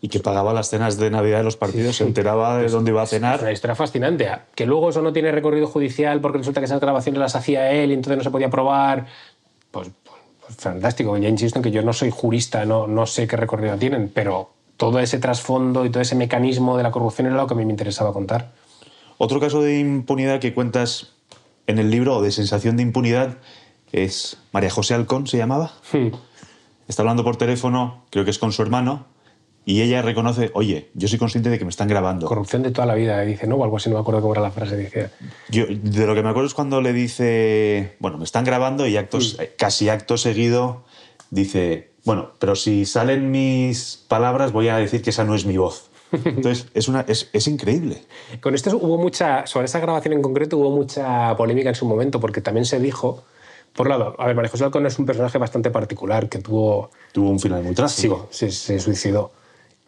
[0.01, 3.01] y que pagaba las cenas de Navidad de los partidos, se enteraba de dónde iba
[3.01, 3.41] a cenar.
[3.41, 4.29] Una historia fascinante.
[4.53, 7.91] Que luego eso no tiene recorrido judicial porque resulta que esas grabaciones las hacía él
[7.91, 9.07] y entonces no se podía probar.
[9.71, 11.17] Pues, pues, fantástico.
[11.17, 14.51] Ya insisto en que yo no soy jurista, no, no sé qué recorrido tienen, pero
[14.77, 17.65] todo ese trasfondo y todo ese mecanismo de la corrupción era lo que a mí
[17.65, 18.51] me interesaba contar.
[19.17, 21.13] Otro caso de impunidad que cuentas
[21.67, 23.37] en el libro, o de sensación de impunidad,
[23.91, 25.71] es María José Alcón, se llamaba.
[25.91, 26.09] Hmm.
[26.87, 29.05] Está hablando por teléfono, creo que es con su hermano,
[29.67, 32.27] y ella reconoce, oye, yo soy consciente de que me están grabando.
[32.27, 33.55] Corrupción de toda la vida, dice, ¿no?
[33.55, 34.77] O algo así, no me acuerdo cómo era la frase.
[34.77, 35.09] Dice.
[35.49, 38.95] Yo, de lo que me acuerdo es cuando le dice, bueno, me están grabando y
[38.95, 39.43] actos, mm.
[39.57, 40.83] casi acto seguido
[41.31, 45.57] dice, bueno, pero si salen mis palabras voy a decir que esa no es mi
[45.57, 45.89] voz.
[46.11, 48.03] Entonces, es, una, es, es, increíble.
[48.41, 52.19] Con esto hubo mucha, sobre esa grabación en concreto hubo mucha polémica en su momento,
[52.19, 53.23] porque también se dijo,
[53.75, 56.91] por un lado, a ver, María José Alcón es un personaje bastante particular que tuvo...
[57.11, 58.27] Tuvo un final muy trágico.
[58.29, 59.31] Sí, se suicidó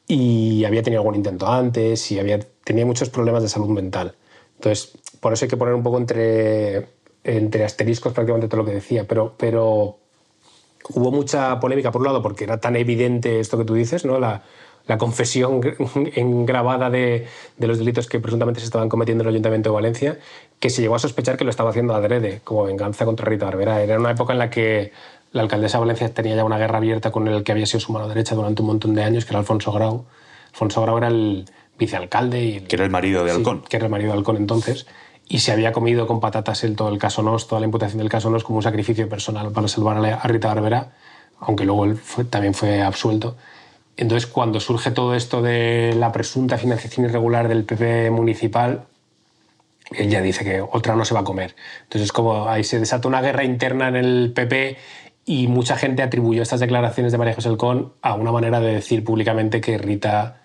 [0.08, 4.16] y había tenido algún intento antes y había, tenía muchos problemas de salud mental.
[4.56, 6.88] Entonces, por eso hay que poner un poco entre,
[7.24, 9.98] entre asteriscos prácticamente todo lo que decía, pero, pero
[10.90, 14.20] hubo mucha polémica por un lado porque era tan evidente esto que tú dices, ¿no?
[14.20, 14.44] la,
[14.88, 15.62] la confesión
[16.16, 19.76] en grabada de, de, los delitos que presuntamente se estaban cometiendo en el Ayuntamiento de
[19.76, 20.20] Valencia,
[20.60, 23.82] que se llegó a sospechar que lo estaba haciendo adrede, como venganza contra Rita Barberá.
[23.84, 24.92] Era una época en la que
[25.38, 27.94] la alcaldesa de Valencia tenía ya una guerra abierta con el que había sido su
[27.94, 30.06] mano derecha durante un montón de años, que era Alfonso Grau.
[30.52, 31.46] Alfonso Grau era el
[31.78, 32.44] vicealcalde.
[32.44, 33.64] Y que era el marido de Alcón.
[33.70, 34.88] que era el marido de Alcón entonces.
[35.30, 38.10] Y se había comido con patatas el, todo el caso Nos, toda la imputación del
[38.10, 40.94] caso Nos, como un sacrificio personal para salvar a Rita Barbera,
[41.40, 43.36] aunque luego él también fue absuelto.
[43.98, 48.86] Entonces, cuando surge todo esto de la presunta financiación irregular del PP municipal,
[49.92, 51.56] él ya dice que otra no se va a comer.
[51.84, 54.78] Entonces, como ahí se desata una guerra interna en el PP
[55.28, 59.04] y mucha gente atribuyó estas declaraciones de María José Alcón a una manera de decir
[59.04, 60.42] públicamente que Rita,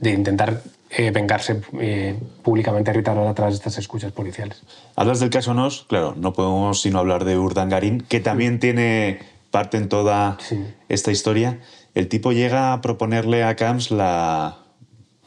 [0.00, 4.60] de intentar eh, vengarse eh, públicamente a Rita a través de estas escuchas policiales.
[4.96, 9.20] Hablas del caso Nos, claro, no podemos sino hablar de Urdangarín, que también tiene
[9.52, 10.36] parte en toda
[10.88, 11.60] esta historia.
[11.94, 14.58] El tipo llega a proponerle a Camps la,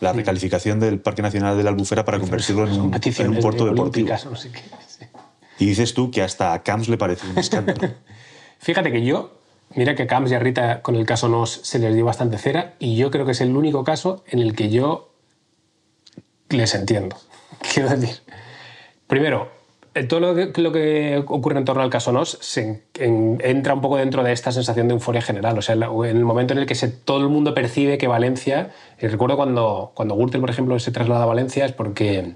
[0.01, 3.65] la recalificación del Parque Nacional de la Albufera para convertirlo en un, en un puerto
[3.65, 4.09] deportivo.
[5.59, 7.79] Y dices tú que hasta a Camps le parece un escándalo.
[8.59, 9.31] Fíjate que yo,
[9.75, 12.75] mira que Camps y a Rita con el caso Nos se les dio bastante cera
[12.79, 15.09] y yo creo que es el único caso en el que yo
[16.49, 17.17] les entiendo.
[17.73, 18.17] Quiero decir,
[19.07, 19.49] primero,
[20.05, 20.35] todo lo
[20.71, 24.87] que, ocurre en torno al caso Nos se, entra un poco dentro de esta sensación
[24.87, 25.57] de euforia general.
[25.57, 28.71] O sea, en el momento en el que todo el mundo percibe que Valencia.
[28.99, 32.35] Y recuerdo cuando, cuando Gürtel, por ejemplo, se traslada a Valencia, es porque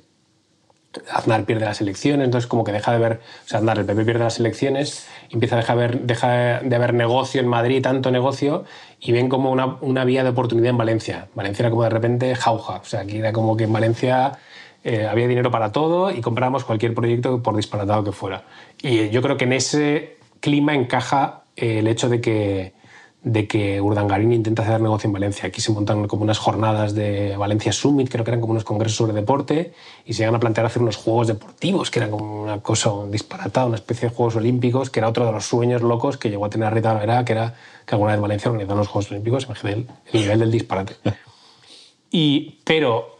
[1.09, 4.03] Aznar pierde las elecciones, entonces como que deja de ver, o sea, Aznar, el PP
[4.03, 8.11] pierde las elecciones, empieza a dejar de, ver, deja de haber negocio en Madrid, tanto
[8.11, 8.65] negocio,
[8.99, 11.27] y ven como una, vía de oportunidad en Valencia.
[11.33, 14.33] Valencia era como de repente jauja, o sea, aquí era como que en Valencia
[14.83, 18.43] eh, había dinero para todo y comprábamos cualquier proyecto por disparatado que fuera.
[18.81, 22.73] Y yo creo que en ese clima encaja el hecho de que
[23.23, 25.47] de que Urdangarín intenta hacer negocio en Valencia.
[25.47, 28.97] Aquí se montan como unas jornadas de Valencia Summit, creo que eran como unos congresos
[28.97, 29.73] sobre deporte,
[30.05, 33.67] y se llegan a plantear hacer unos juegos deportivos, que era como una cosa disparatada,
[33.67, 36.49] una especie de Juegos Olímpicos, que era otro de los sueños locos que llegó a
[36.49, 37.55] tener Rita Barberá, que era
[37.85, 40.95] que alguna vez Valencia organizara unos Juegos Olímpicos, imagínate el, nivel del disparate.
[42.13, 43.19] Y, pero,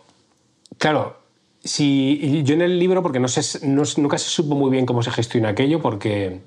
[0.78, 1.22] claro,
[1.64, 5.12] si yo en el libro, porque no sé, nunca se supo muy bien cómo se
[5.12, 6.42] gestiona aquello, porque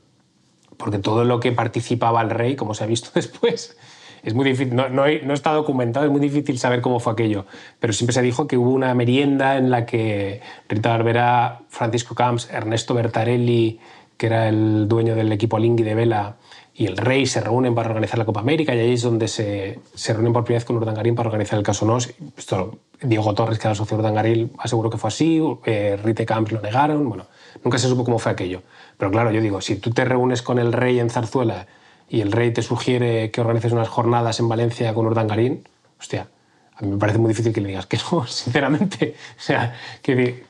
[0.76, 3.76] porque todo lo que participaba el rey, como se ha visto después,
[4.22, 7.44] es muy difícil, no, está documentado, es muy difícil saber cómo fue aquello,
[7.78, 12.48] pero siempre se dijo que hubo una merienda en la que Rita Barbera, Francisco Camps,
[12.50, 13.80] Ernesto Bertarelli,
[14.16, 16.36] que era el dueño del equipo Lingui de Vela,
[16.76, 19.78] y el rey se reúnen para organizar la Copa América y ahí es donde se,
[19.94, 22.14] se reúnen por primera vez con Urdangarín para organizar el caso NOS.
[22.36, 26.50] Esto, Diego Torres, que era socio de Urdangarín, aseguró que fue así, eh, Rite Camps
[26.50, 27.26] lo negaron, bueno,
[27.62, 28.62] nunca se supo cómo fue aquello.
[28.98, 31.66] Pero claro, yo digo, si tú te reúnes con el rey en Zarzuela
[32.08, 35.66] y el rey te sugiere que organices unas jornadas en Valencia con Urdangarín,
[35.98, 36.28] hostia,
[36.76, 39.14] a mí me parece muy difícil que le digas que no, sinceramente.
[39.38, 40.44] O sea, que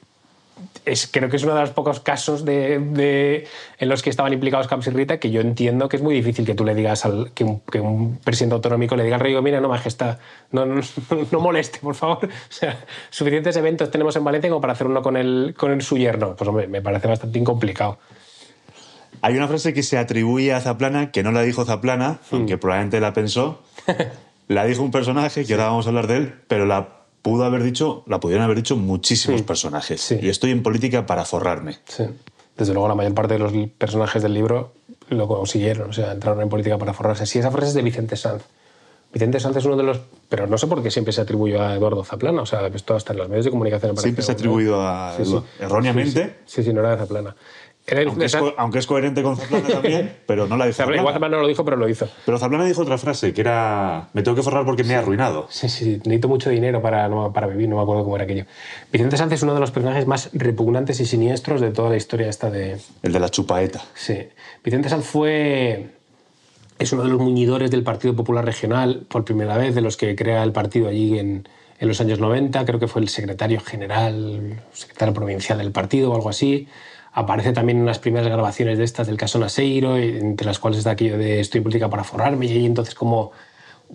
[0.84, 3.46] es, creo que es uno de los pocos casos de,
[3.78, 6.44] en los que estaban implicados Camps y Rita que yo entiendo que es muy difícil
[6.44, 9.68] que tú le digas al, que, un, presidente autonómico le diga al rey, mira, no,
[9.68, 10.18] majestad,
[10.52, 10.80] no, no,
[11.30, 12.18] no, moleste, por favor.
[12.54, 15.82] O sea, suficientes eventos tenemos en Valencia como para hacer uno con, el, con el,
[15.82, 16.36] su yerno.
[16.36, 17.98] Pues hombre, me parece bastante incomplicado.
[19.24, 22.34] Hay una frase que se atribuye a Zaplana, que no la dijo Zaplana, hmm.
[22.34, 23.62] aunque probablemente la pensó.
[24.48, 27.62] la dijo un personaje, que ahora vamos a hablar de él, pero la pudo haber
[27.62, 30.12] dicho, la pudieron haber dicho muchísimos personajes.
[30.12, 31.78] Y estoy en política para forrarme.
[31.86, 32.04] Sí.
[32.58, 34.74] Desde luego, la mayor parte de los personajes del libro
[35.08, 37.24] lo consiguieron, o sea, entraron en política para forrarse.
[37.24, 38.42] Sí, esa frase es de Vicente Sanz.
[39.10, 40.00] Vicente Sanz es uno de los.
[40.28, 43.14] Pero no sé por qué siempre se atribuyó a Eduardo Zaplana, o sea, esto hasta
[43.14, 43.96] en los medios de comunicación.
[43.96, 45.16] Siempre se ha atribuido a.
[45.60, 46.40] erróneamente.
[46.44, 47.34] Sí, sí, no era de Zaplana.
[48.56, 50.82] Aunque es, coherente con Zaplana también, pero no la dijo.
[50.82, 52.08] Igual Zaplana no lo dijo, pero lo hizo.
[52.24, 55.46] Pero Zaplana dijo otra frase, que era, me tengo que forrar porque me he arruinado.
[55.50, 58.46] Sí, sí, necesito mucho dinero para, para vivir, no me acuerdo cómo era aquello.
[58.90, 62.28] Vicente Sánchez es uno de los personajes más repugnantes y siniestros de toda la historia
[62.28, 62.78] esta de...
[63.02, 63.82] El de la chupaeta.
[63.94, 64.28] Sí.
[64.64, 65.90] Vicente Sánchez fue...
[66.78, 70.16] Es uno de los muñidores del Partido Popular Regional, por primera vez, de los que
[70.16, 71.46] crea el partido allí en,
[71.78, 72.64] en los años 90.
[72.64, 76.66] Creo que fue el secretario general, secretario provincial del partido o algo así
[77.16, 80.90] Aparece también en unas primeras grabaciones de estas del caso Naseiro, entre las cuales está
[80.90, 83.30] aquello de estoy en política para forrarme, y ahí entonces como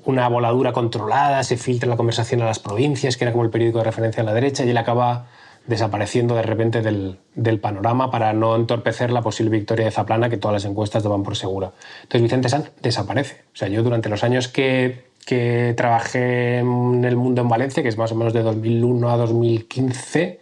[0.06, 3.80] una voladura controlada, se filtra la conversación a las provincias, que era como el periódico
[3.80, 5.28] de referencia a la derecha, y él acaba
[5.68, 10.38] desapareciendo de repente del, del, panorama para no entorpecer la posible victoria de Zaplana, que
[10.38, 11.74] todas las encuestas daban por segura.
[12.04, 13.42] Entonces Vicente Sanz desaparece.
[13.54, 17.90] O sea, yo durante los años que, que trabajé en el mundo en Valencia, que
[17.90, 20.40] es más o menos de 2001 a 2015,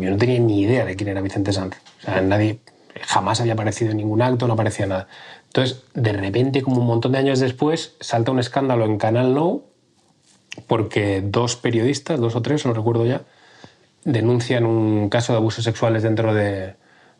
[0.00, 1.76] yo no tenía ni idea de quién era Vicente Sanz.
[2.00, 2.60] O sea, nadie
[3.02, 5.08] jamás había aparecido en ningún acto, no aparecía nada.
[5.46, 9.62] Entonces, de repente, como un montón de años después, salta un escándalo en Canal No
[10.66, 13.22] porque dos periodistas, dos o tres, no recuerdo ya,
[14.04, 16.76] denuncian un caso de abusos sexuales dentro de,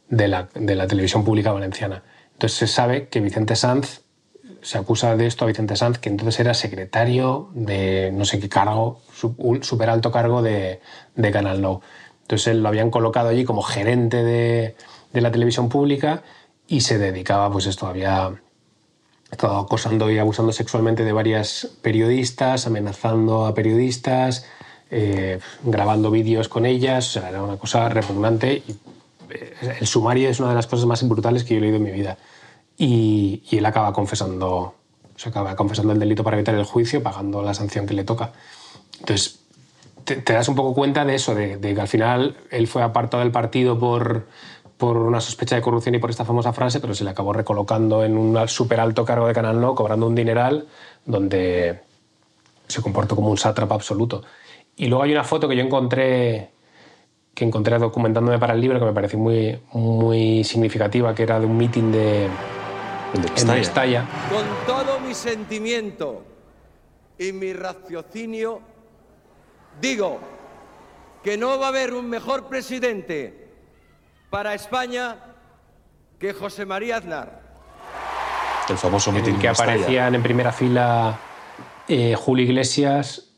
[0.08, 2.02] la, televisión pública valenciana.
[2.32, 4.02] Entonces se sabe que Vicente Sanz,
[4.62, 8.48] se acusa de esto a Vicente Sanz, que entonces era secretario de no sé qué
[8.48, 9.00] cargo,
[9.36, 10.80] un súper alto cargo de,
[11.14, 11.82] de Canal No.
[12.26, 14.74] Entonces él lo habían colocado allí como gerente de,
[15.12, 16.24] la televisión pública
[16.66, 18.34] y se dedicaba, pues esto, había
[19.30, 24.44] estado acosando y abusando sexualmente de varias periodistas, amenazando a periodistas,
[24.90, 28.64] eh, grabando vídeos con ellas, o era una cosa repugnante.
[29.30, 31.84] Eh, el sumario es una de las cosas más brutales que yo he leído en
[31.84, 32.18] mi vida.
[32.76, 34.74] Y, y él acaba confesando,
[35.14, 38.32] se acaba confesando el delito para evitar el juicio, pagando la sanción que le toca.
[38.98, 39.45] Entonces,
[40.06, 43.32] te, das un poco cuenta de eso, de, que al final él fue apartado del
[43.32, 44.26] partido por,
[44.76, 48.04] por una sospecha de corrupción y por esta famosa frase, pero se le acabó recolocando
[48.04, 50.66] en un súper alto cargo de Canal No, cobrando un dineral,
[51.04, 51.80] donde
[52.68, 54.22] se comportó como un sátrapa absoluto.
[54.76, 56.50] Y luego hay una foto que yo encontré
[57.34, 61.44] que encontré documentándome para el libro que me pareció muy, muy significativa, que era de
[61.44, 62.30] un meeting de,
[63.12, 63.28] de
[64.30, 66.22] Con todo mi sentimiento
[67.18, 68.62] y mi raciocinio
[69.80, 70.20] Digo
[71.22, 73.48] que no va a haber un mejor presidente
[74.30, 75.16] para España
[76.18, 77.42] que José María Aznar.
[78.68, 81.18] El famoso en el que aparecían en primera fila
[81.88, 83.28] eh, Julio Iglesias,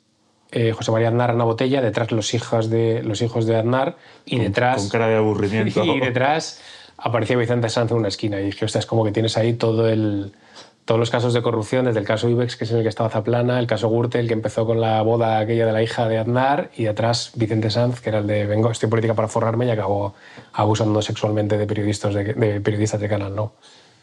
[0.51, 4.39] eh, José María Aznar, una botella, detrás los hijos de, los hijos de Aznar y
[4.39, 4.77] detrás...
[4.77, 5.85] Con cara de aburrimiento.
[5.85, 6.61] Y detrás
[6.97, 9.89] aparecía Vicente Sanz en una esquina y dije, ostras, es como que tienes ahí todo
[9.89, 10.33] el,
[10.89, 13.11] todos los casos de corrupción, desde el caso Ibex, que es en el que estaba
[13.11, 16.71] Zaplana, el caso Gürtel, que empezó con la boda aquella de la hija de Aznar,
[16.75, 20.15] y atrás Vicente Sanz, que era el de vengo, estoy política para forrarme, y acabó
[20.55, 22.33] abusando sexualmente de periodistas de,
[22.63, 23.53] periodistas de Canal No.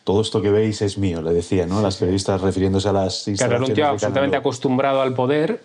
[0.03, 1.81] Todo esto que veis es mío, le decía, ¿no?
[1.81, 5.63] Las periodistas refiriéndose a las Claro, era un tío absolutamente acostumbrado al poder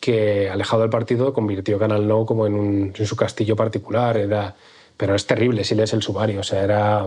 [0.00, 4.18] que, alejado del partido, convirtió Canal No como en, en su castillo particular.
[4.18, 4.54] Era,
[4.98, 6.40] pero es terrible si lees el sumario.
[6.40, 7.06] O sea, era.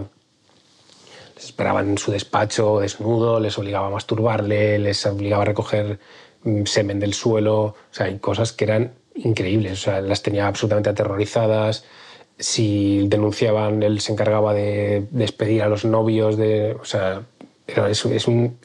[1.44, 6.00] Esperaban en su despacho desnudo, les obligaba a masturbarle, les obligaba a recoger
[6.44, 7.62] mm, semen del suelo.
[7.64, 9.74] O sea, hay cosas que eran increíbles.
[9.74, 11.86] O sea, las tenía absolutamente aterrorizadas.
[12.38, 16.38] Si denunciaban, él se encargaba de despedir a los novios.
[16.38, 17.24] De, o sea,
[17.68, 18.58] es, un,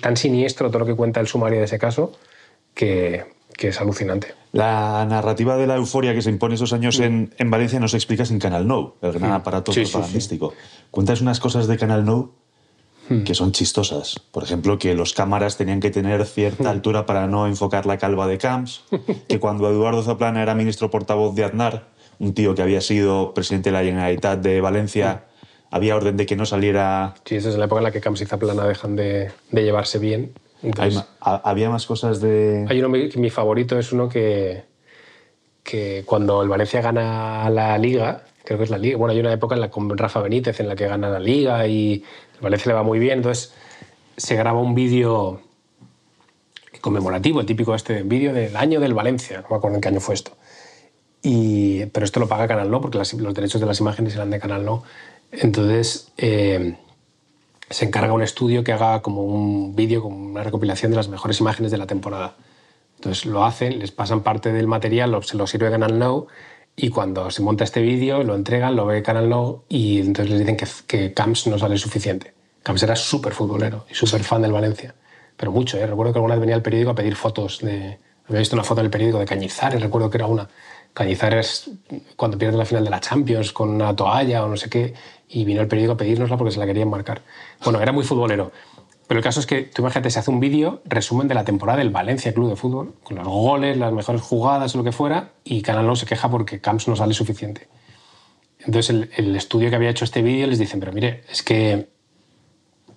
[0.00, 2.12] tan siniestro todo lo que cuenta el sumario de ese caso
[2.74, 3.24] que
[3.58, 4.39] es alucinante.
[4.52, 8.32] La narrativa de la euforia que se impone esos años en, en, Valencia nos explicas
[8.32, 10.54] en Canal No, el gran aparato propagandístico.
[10.90, 12.32] Cuentas unas cosas de Canal No
[13.08, 13.22] hmm.
[13.22, 14.18] que son chistosas.
[14.32, 18.26] Por ejemplo, que los cámaras tenían que tener cierta altura para no enfocar la calva
[18.26, 18.82] de Camps,
[19.28, 21.88] que cuando Eduardo Zaplana era ministro portavoz de Aznar,
[22.18, 25.26] un tío que había sido presidente de la Generalitat de Valencia,
[25.70, 27.14] había orden de que no saliera...
[27.24, 30.00] Sí, esa es la época en la que Camps y Zaplana dejan de, de llevarse
[30.00, 30.32] bien
[31.20, 32.66] había más cosas de...
[32.68, 34.64] Hay uno que mi favorito es uno que,
[35.62, 39.32] que cuando el Valencia gana la Liga, creo que es la Liga, bueno, hay una
[39.32, 42.04] época en la con Rafa Benítez en la que gana la Liga y
[42.34, 43.54] el Valencia le va muy bien, entonces
[44.16, 45.40] se graba un vídeo
[46.80, 50.00] conmemorativo, el típico este vídeo del año del Valencia, no me acuerdo en qué año
[50.00, 50.32] fue esto.
[51.22, 54.40] Y, pero esto lo paga Canal No, porque los derechos de las imágenes eran de
[54.40, 54.84] Canal No.
[55.32, 56.76] Entonces, eh,
[57.70, 61.40] se encarga un estudio que haga como un vídeo, como una recopilación de las mejores
[61.40, 62.34] imágenes de la temporada.
[62.96, 66.26] Entonces lo hacen, les pasan parte del material, se lo sirve Canal Now
[66.76, 70.40] y cuando se monta este vídeo lo entregan, lo ve Canal Now y entonces les
[70.40, 72.34] dicen que, que Camps no sale suficiente.
[72.62, 74.94] Camps era súper futbolero y súper fan del Valencia,
[75.36, 75.78] pero mucho.
[75.78, 75.86] ¿eh?
[75.86, 77.98] Recuerdo que alguna vez venía al periódico a pedir fotos de...
[78.26, 80.48] Había visto una foto del periódico de Cañizares, recuerdo que era una.
[80.92, 81.70] Cañizares
[82.16, 84.94] cuando pierde la final de la Champions con una toalla o no sé qué,
[85.30, 87.22] y vino el periódico a pedírnosla porque se la querían marcar.
[87.64, 88.50] Bueno, era muy futbolero.
[89.06, 91.78] Pero el caso es que, tú imagínate, se hace un vídeo, resumen de la temporada
[91.78, 95.62] del Valencia Club de Fútbol, con los goles, las mejores jugadas lo que fuera, y
[95.62, 97.66] Canal se queja porque Camps no sale suficiente.
[98.60, 101.88] Entonces el, estudio que había hecho este vídeo les dicen, pero mire, es que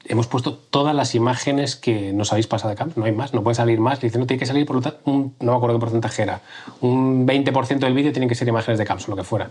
[0.05, 3.43] hemos puesto todas las imágenes que nos habéis pasado de Camps, no hay más, no
[3.43, 4.01] puede salir más.
[4.03, 6.21] Le dicen, no, tiene que salir, por lo tanto, un, no me acuerdo qué porcentaje
[6.21, 6.41] era,
[6.81, 9.49] un 20% del vídeo tienen que ser imágenes de Camps lo que fuera.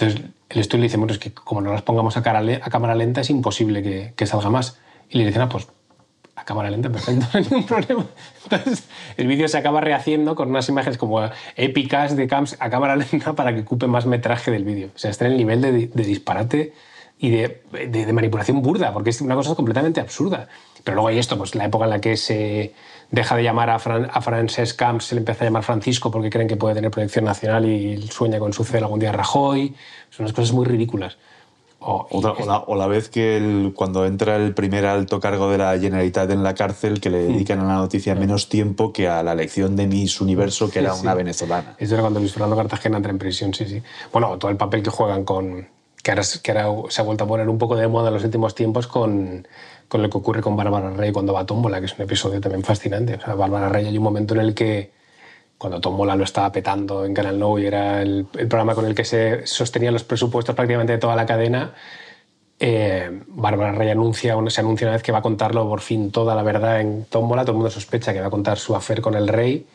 [0.00, 2.94] Entonces el estudio le dice, bueno, es que como no las pongamos a, a cámara
[2.94, 4.78] lenta es imposible que, que, salga más.
[5.10, 5.68] Y le dicen, ah, pues
[6.36, 8.06] a cámara lenta, perfecto, no hay ningún problema.
[8.44, 11.20] Entonces el vídeo se acaba rehaciendo con unas imágenes como
[11.56, 14.88] épicas de camps a cámara lenta para que ocupe más metraje del vídeo.
[14.94, 16.72] O sea, está en el nivel de, de disparate
[17.18, 20.48] y de, de, manipulación burda, porque es una cosa completamente absurda.
[20.84, 22.72] Pero luego hay esto, pues la época en la que se
[23.10, 26.30] deja de llamar a, Fran, a Francesc Camps, se le empieza a llamar Francisco porque
[26.30, 29.74] creen que puede tener proyección nacional y sueña con suceder algún día a Rajoy.
[30.10, 31.16] Son unas cosas muy ridículas.
[31.82, 36.42] O, o, la, vez que cuando entra el primer alto cargo de la Generalitat en
[36.42, 37.32] la cárcel, que le hmm.
[37.32, 40.92] dedican a la noticia menos tiempo que a la elección de Miss Universo, que era
[40.92, 41.76] una venezolana.
[41.78, 43.82] Eso era cuando Luis Fernando Cartagena entra en prisión, sí, sí.
[44.12, 45.68] Bueno, todo el papel que juegan con...
[46.02, 48.24] Que ahora, que ahora se ha vuelto a poner un poco de moda en los
[48.24, 49.46] últimos tiempos con
[49.90, 52.40] con lo que ocurre con Bárbara Rey cuando va a Tómbola, que es un episodio
[52.40, 53.16] también fascinante.
[53.16, 54.92] O sea, Bárbara Rey hay un momento en el que,
[55.58, 59.04] cuando Tómbola lo estaba petando en Canal No y era el, programa con el que
[59.04, 61.74] se sostenían los presupuestos prácticamente de toda la cadena,
[62.60, 66.36] eh, Bárbara Rey anuncia, se anuncia una vez que va a contarlo por fin toda
[66.36, 69.16] la verdad en Tómbola, todo el mundo sospecha que va a contar su afer con
[69.16, 69.66] el rey,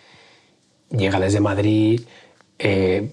[0.91, 2.03] llega desde Madrid,
[2.57, 3.11] eh,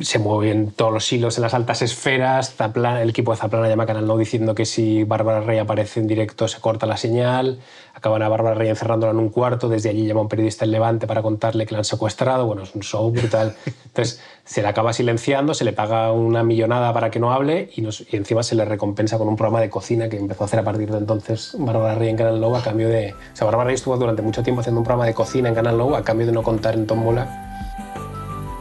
[0.00, 2.54] se mueven todos los hilos en las altas esferas.
[3.00, 6.06] el equipo de Zaplana llama a Canal No diciendo que si Bárbara Rey aparece en
[6.06, 7.58] directo se corta la señal.
[7.94, 9.68] Acaban a Bárbara Rey encerrándola en un cuarto.
[9.68, 12.46] Desde allí llama un periodista en Levante para contarle que la han secuestrado.
[12.46, 13.54] Bueno, es un show brutal.
[13.86, 17.82] Entonces se le acaba silenciando, se le paga una millonada para que no hable y,
[17.82, 20.64] y encima se le recompensa con un programa de cocina que empezó a hacer a
[20.64, 23.12] partir de entonces Bárbara Rey en Canal No a cambio de.
[23.12, 25.78] O sea, Bárbara Rey estuvo durante mucho tiempo haciendo un programa de cocina en Canal
[25.78, 27.51] No a cambio de no contar en Tómbola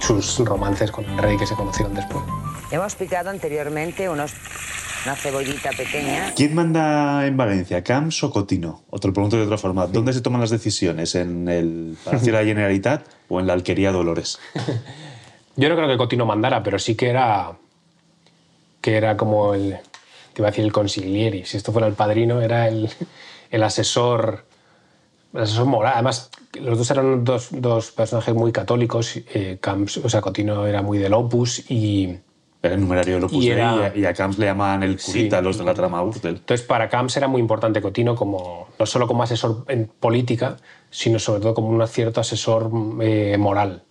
[0.01, 2.23] sus romances con el rey que se conocieron después.
[2.71, 4.33] Hemos picado anteriormente unos,
[5.05, 6.33] una cebollita pequeña.
[6.35, 8.83] ¿Quién manda en Valencia, Camps o Cotino?
[8.89, 9.87] Otro pregunto de otra forma.
[9.87, 11.15] ¿Dónde se toman las decisiones?
[11.15, 14.39] ¿En el Palacio de la Generalitat o en la Alquería Dolores?
[15.55, 17.51] Yo no creo que Cotino mandara, pero sí que era
[18.81, 19.77] que era como el,
[20.33, 22.89] te iba a decir el consiglieri, si esto fuera el padrino, era el,
[23.51, 24.45] el asesor,
[25.33, 25.93] el asesor moral.
[25.95, 26.29] Además,
[26.59, 30.97] los dos eran dos, dos personajes muy católicos, eh, Camps, o sea, Cotino era muy
[30.97, 32.17] del Opus y...
[32.63, 35.43] Era el numerario del Opus Y era- y a Camps le llaman el curita, Sí.
[35.43, 36.35] los de la trama Urtel.
[36.35, 40.57] Entonces, para Camps era muy importante Cotino como, no solo como asesor en política,
[40.91, 42.69] sino sobre todo como un cierto asesor
[43.01, 43.81] eh, moral.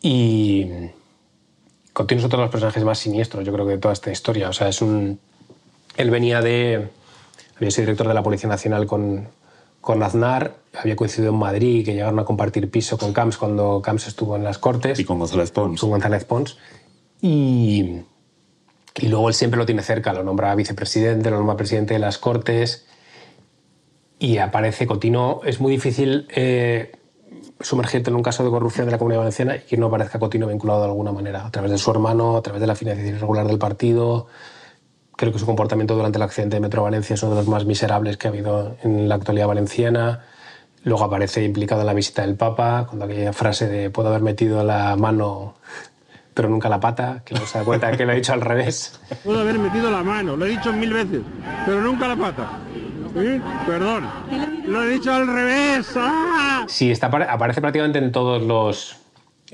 [0.00, 0.66] Y
[1.92, 4.48] Cotino es otro de los personajes más siniestros, yo creo que de toda esta historia.
[4.48, 5.20] O sea, es un...
[5.96, 6.88] Él venía de...
[7.56, 9.28] Había sido director de la Policía Nacional con,
[9.84, 14.06] con Aznar, había coincidido en Madrid, que llegaron a compartir piso con Camps cuando Camps
[14.08, 15.78] estuvo en las Cortes Y con González Pons.
[15.78, 16.56] con González Pons.
[17.20, 18.00] Y,
[18.96, 22.16] y luego él siempre lo tiene cerca, lo nombra vicepresidente, lo nombra presidente de las
[22.16, 22.86] Cortes.
[24.18, 25.42] Y aparece Cotino.
[25.44, 26.92] Es muy difícil eh,
[27.60, 30.46] sumergirte en un caso de corrupción de la Comunidad Valenciana y que no aparezca Cotino
[30.46, 33.46] vinculado de alguna manera, a través de su hermano, a través de la financiación irregular
[33.46, 34.28] del partido.
[35.16, 37.64] Creo que su comportamiento durante el accidente de Metro Valencia es uno de los más
[37.64, 40.24] miserables que ha habido en la actualidad valenciana.
[40.82, 44.64] Luego aparece implicado en la visita del Papa, cuando aquella frase de puedo haber metido
[44.64, 45.54] la mano
[46.34, 49.00] pero nunca la pata, que no se da cuenta que lo he dicho al revés.
[49.24, 51.22] Puedo haber metido la mano, lo he dicho mil veces,
[51.64, 52.58] pero nunca la pata.
[53.14, 53.40] ¿Sí?
[53.64, 54.08] Perdón.
[54.66, 55.94] Lo he dicho al revés.
[55.96, 56.64] ¡Ah!
[56.66, 58.96] Sí, está, aparece prácticamente en todos los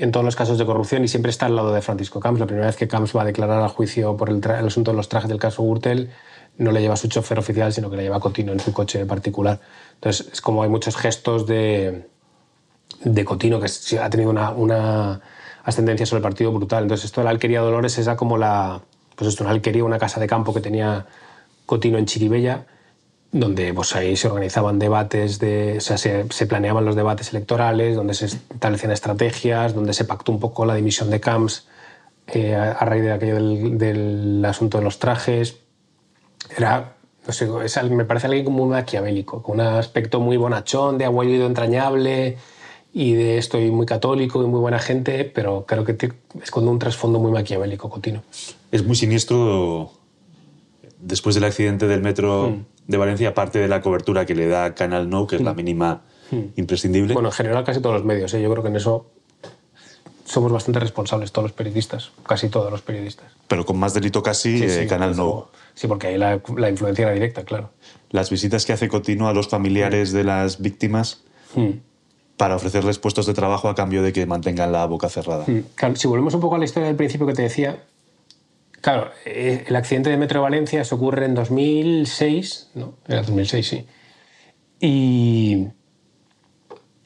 [0.01, 2.40] en todos los casos de corrupción y siempre está al lado de Francisco Camps.
[2.40, 4.96] La primera vez que Camps va a declarar a juicio por el, el asunto de
[4.96, 6.11] los trajes del caso Gürtel,
[6.57, 9.61] no le lleva su chofer oficial, sino que le lleva Cotino en su coche particular.
[9.94, 12.07] Entonces, es como hay muchos gestos de,
[13.05, 15.20] de Cotino que ha tenido una, una
[15.64, 16.84] ascendencia sobre el partido brutal.
[16.84, 18.80] Entonces, esto de la alquería Dolores era como la.
[19.16, 21.07] Pues esto, una alquería, una casa de campo que tenía
[21.66, 22.64] Cotino en Chiribella,
[23.32, 27.94] donde pues ahí se organizaban debates, de, o sea, se, se, planeaban los debates electorales,
[27.94, 31.68] donde se establecían estrategias, donde se pactó un poco la dimisión de Camps
[32.26, 35.58] eh, a, a, raíz de aquello del, del, asunto de los trajes.
[36.56, 40.98] Era, no sé, es, me parece alguien como un maquiavélico, con un aspecto muy bonachón,
[40.98, 42.36] de abuelito entrañable
[42.92, 46.12] y de estoy muy católico y muy buena gente, pero creo que te,
[46.42, 48.24] esconde un trasfondo muy maquiavélico, Cotino.
[48.72, 49.92] Es muy siniestro
[50.98, 52.64] después del accidente del metro mm.
[52.91, 55.45] De Valencia, aparte de la cobertura que le da Canal No, que es mm.
[55.45, 56.36] la mínima mm.
[56.57, 57.14] imprescindible.
[57.14, 58.43] Bueno, en general casi todos los medios, ¿eh?
[58.43, 59.07] yo creo que en eso
[60.24, 63.26] somos bastante responsables todos los periodistas, casi todos los periodistas.
[63.47, 65.51] Pero con más delito casi sí, sí, eh, Canal No.
[65.74, 67.70] Sí, porque ahí la, la, influencia era directa, claro.
[68.11, 71.22] Las visitas que hace Cotino a los familiares de las víctimas
[72.36, 75.47] para ofrecerles puestos de trabajo a cambio de que mantengan la boca cerrada.
[75.95, 77.84] Si volvemos un poco a la historia del principio que te decía,
[78.80, 82.94] Claro, eh, el accidente de Metro Valencia se ocurre en 2006, ¿no?
[83.06, 83.86] Era 2006, sí.
[84.80, 85.68] Y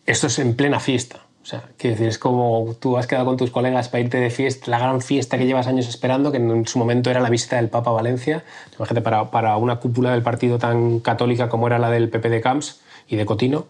[0.07, 1.25] esto es en plena fiesta.
[1.43, 4.71] O sea, quiero es como tú has quedado con tus colegas para irte de fiesta,
[4.71, 7.69] la gran fiesta que llevas años esperando, que en su momento era la visita del
[7.69, 8.45] Papa a Valencia.
[8.77, 12.41] Imagínate, para, para una cúpula del partido tan católica como era la del PP de
[12.41, 13.67] Camps y de Cotino,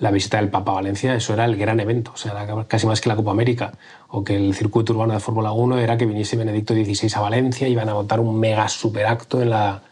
[0.00, 2.34] la visita del Papa a Valencia, eso era el gran evento, o sea,
[2.66, 3.72] casi más que la Copa América
[4.08, 7.68] o que el circuito urbano de Fórmula 1 era que viniese Benedicto XVI a Valencia
[7.68, 9.82] y iban a montar un mega superacto en, la,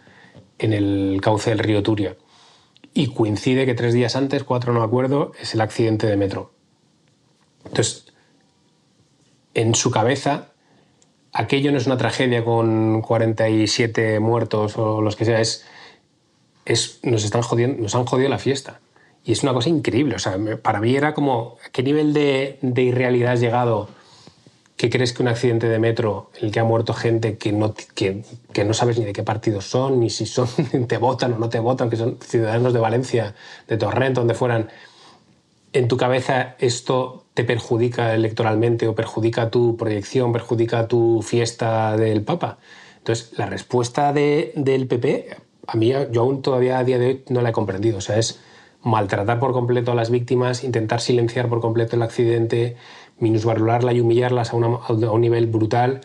[0.58, 2.16] en el cauce del río Turia.
[2.94, 6.52] Y coincide que tres días antes, cuatro no me acuerdo, es el accidente de metro.
[7.66, 8.06] Entonces,
[9.52, 10.52] en su cabeza,
[11.34, 15.66] aquello no es una tragedia con 47 muertos o los que sea, es,
[16.64, 18.80] es nos, están jodiendo, nos han jodido la fiesta.
[19.28, 20.14] Y es una cosa increíble.
[20.14, 23.90] O sea, para mí era como, ¿a qué nivel de, de, irrealidad has llegado
[24.78, 27.74] que crees que un accidente de metro en el que ha muerto gente que no,
[27.94, 28.22] que,
[28.54, 30.48] que no sabes ni de qué partido son, ni si son,
[30.88, 33.34] te votan o no te votan, que son ciudadanos de Valencia,
[33.66, 34.70] de Torrent, donde fueran,
[35.74, 42.22] en tu cabeza esto te perjudica electoralmente o perjudica tu proyección, perjudica tu fiesta del
[42.22, 42.56] Papa?
[42.96, 47.24] Entonces, la respuesta de, del PP, a mí, yo aún todavía a día de hoy
[47.28, 47.98] no la he comprendido.
[47.98, 48.40] O sea, es
[48.88, 52.76] maltratar por completo a las víctimas, intentar silenciar por completo el accidente,
[53.20, 56.00] minusvalorarla y humillarlas a, un nivel brutal.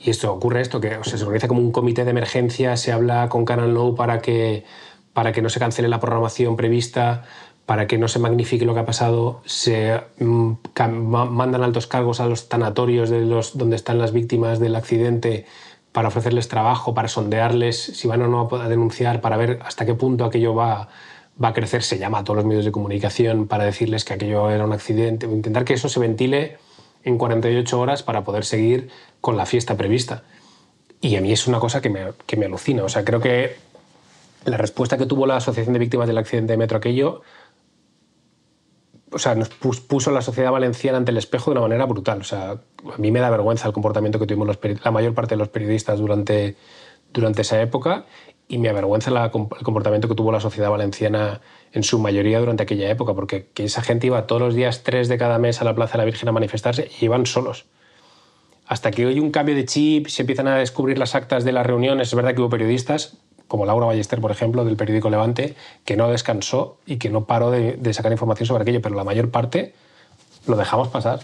[0.00, 3.44] Y esto ocurre esto, que se organiza como un comité de emergencia, se habla con
[3.44, 4.64] Canal No para que,
[5.12, 7.24] para que no se cancele la programación prevista,
[7.66, 10.52] para que no se magnifique lo que ha pasado, se mm,
[11.08, 15.46] mandan altos cargos a los tanatorios de los, donde están las víctimas del accidente
[15.92, 19.94] para ofrecerles trabajo, para sondearles si van o no a denunciar, para ver hasta qué
[19.94, 20.88] punto aquello va
[21.42, 24.50] va a crecer, se llama a todos los medios de comunicación para decirles que aquello
[24.50, 26.58] era un accidente, intentar que eso se ventile
[27.02, 28.88] en 48 horas para poder seguir
[29.20, 30.22] con la fiesta prevista.
[31.00, 32.84] Y a mí es una cosa que me, que me alucina.
[32.84, 33.56] O sea, creo que
[34.44, 37.22] la respuesta que tuvo la Asociación de Víctimas del Accidente de Metro aquello
[39.14, 42.20] o sea, nos puso la sociedad valenciana ante el espejo de una manera brutal.
[42.20, 45.38] O sea, a mí me da vergüenza el comportamiento que tuvimos la mayor parte de
[45.38, 46.56] los periodistas durante,
[47.12, 48.06] durante esa época
[48.48, 51.40] y me avergüenza el comportamiento que tuvo la sociedad valenciana
[51.72, 55.08] en su mayoría durante aquella época, porque que esa gente iba todos los días, tres
[55.08, 57.64] de cada mes, a la Plaza de la Virgen a manifestarse y iban solos.
[58.66, 61.66] Hasta que hoy un cambio de chip, se empiezan a descubrir las actas de las
[61.66, 63.16] reuniones, es verdad que hubo periodistas,
[63.48, 67.50] como Laura Ballester, por ejemplo, del periódico Levante, que no descansó y que no paró
[67.50, 69.74] de, de sacar información sobre aquello, pero la mayor parte
[70.46, 71.20] lo dejamos pasar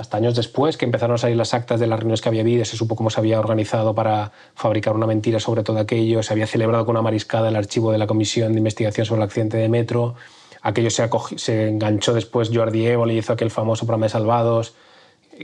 [0.00, 2.64] hasta años después que empezaron a salir las actas de las reuniones que había habido,
[2.64, 6.46] se supo cómo se había organizado para fabricar una mentira sobre todo aquello, se había
[6.46, 9.68] celebrado con una mariscada el archivo de la Comisión de Investigación sobre el accidente de
[9.68, 10.14] metro,
[10.62, 14.74] aquello se, se enganchó después Jordi Évole y hizo aquel famoso programa de Salvados,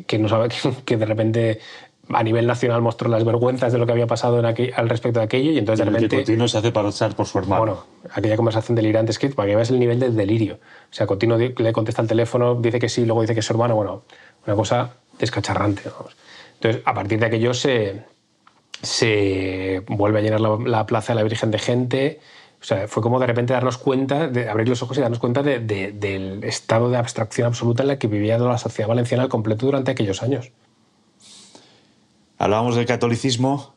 [0.07, 0.49] que, no sabe,
[0.85, 1.61] que de repente
[2.09, 5.25] a nivel nacional mostró las vergüenzas de lo que había pasado en al respecto de
[5.25, 6.17] aquello y entonces de repente...
[6.17, 7.61] Coutinho se hace pasar por su hermano.
[7.61, 10.59] Bueno, aquella conversación delirante es que para que veas el nivel del delirio.
[10.91, 13.53] O sea, Coutinho le contesta al teléfono, dice que sí, luego dice que es su
[13.53, 13.75] hermano.
[13.75, 14.03] Bueno,
[14.47, 15.83] una cosa descacharrante.
[16.55, 18.05] Entonces, a partir de aquello se,
[18.83, 22.21] se vuelve a llenar la, plaza de la Virgen de gente.
[22.61, 25.43] O sea, fue como de repente darnos cuenta, de abrir los ojos y darnos cuenta
[25.43, 29.91] del estado de abstracción absoluta en la que vivía la sociedad valenciana al completo durante
[29.91, 30.51] aquellos años.
[32.39, 33.75] Hablábamos del catolicismo,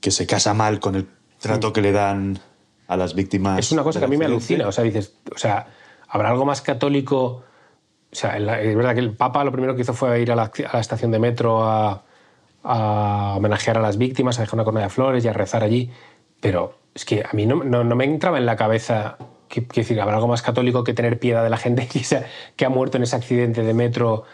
[0.00, 1.08] que se casa mal con el
[1.38, 2.38] trato que le dan
[2.86, 3.58] a las víctimas.
[3.58, 4.66] Es una cosa que a mí me alucina.
[4.68, 5.68] O sea, dices, o sea,
[6.08, 7.44] ¿habrá algo más católico
[8.10, 10.50] o sea, es verdad que el Papa lo primero que hizo fue ir a la,
[10.80, 12.04] estación de metro a,
[13.36, 15.90] homenajear a las víctimas, a dejar una corona de flores y a rezar allí.
[16.40, 20.28] Pero es que a mí no, me entraba en la cabeza que, decir, habrá algo
[20.28, 22.02] más católico que tener piedad de la gente que,
[22.56, 24.24] que ha muerto en ese accidente de metro.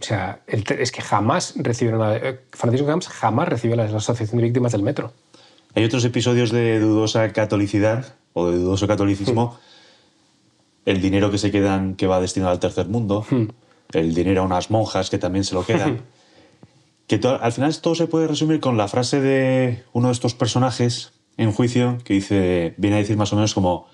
[0.00, 2.00] O sea, es que jamás recibieron.
[2.22, 5.12] Eh, Francisco Camps jamás recibió la, Asociación de Víctimas del Metro.
[5.74, 9.58] Hay otros episodios de dudosa catolicidad o de dudoso catolicismo
[10.88, 13.44] el dinero que se quedan que va destinado al tercer mundo, hmm.
[13.92, 16.00] el dinero a unas monjas que también se lo quedan.
[17.06, 21.12] que al final todo se puede resumir con la frase de uno de estos personajes
[21.36, 23.86] en juicio que dice, viene a decir más o menos como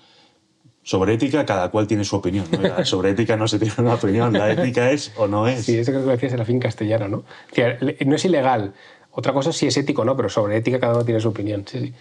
[0.83, 2.45] sobre ética cada cual tiene su opinión.
[2.83, 5.65] Sobre ética no se tiene una opinión, la ética es o no es.
[5.65, 7.25] Sí, eso creo que lo decías en la fin castellana, ¿no?
[8.05, 8.73] no es ilegal.
[9.11, 11.65] Otra cosa es si es ético no, pero sobre ética cada uno tiene su opinión.
[11.67, 11.93] Sí, sí.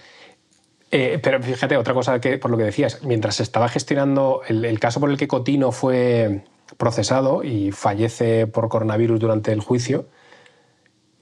[0.90, 4.78] Eh, pero fíjate, otra cosa que, por lo que decías, mientras se estaba gestionando el,
[4.78, 6.44] caso por el que Cotino fue
[6.76, 10.06] procesado y fallece por coronavirus durante el juicio,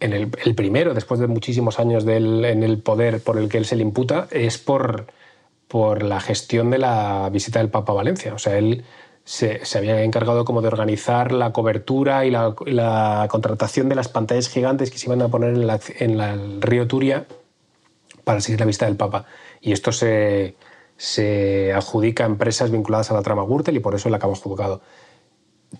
[0.00, 3.76] en el, primero, después de muchísimos años en el poder por el que él se
[3.76, 5.06] le imputa, es por,
[5.68, 8.34] por la gestión de la visita del Papa a Valencia.
[8.34, 8.84] O sea, él
[9.24, 14.90] se, había encargado como de organizar la cobertura y la, contratación de las pantallas gigantes
[14.90, 15.56] que se iban a poner
[15.98, 17.26] en, el río Turia
[18.24, 19.24] para seguir la visita del Papa.
[19.62, 20.56] Y esto se,
[21.74, 24.82] adjudica a empresas vinculadas a la trama Gürtel y por eso él acabó juzgado.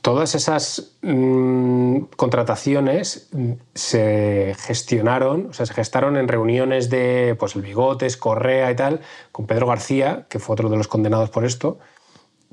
[0.01, 3.29] Todas esas mm, contrataciones
[3.75, 9.01] se gestionaron, o sea, se gestaron en reuniones de pues, el Bigotes, Correa y tal,
[9.33, 11.79] con Pedro García, que fue otro de los condenados por esto,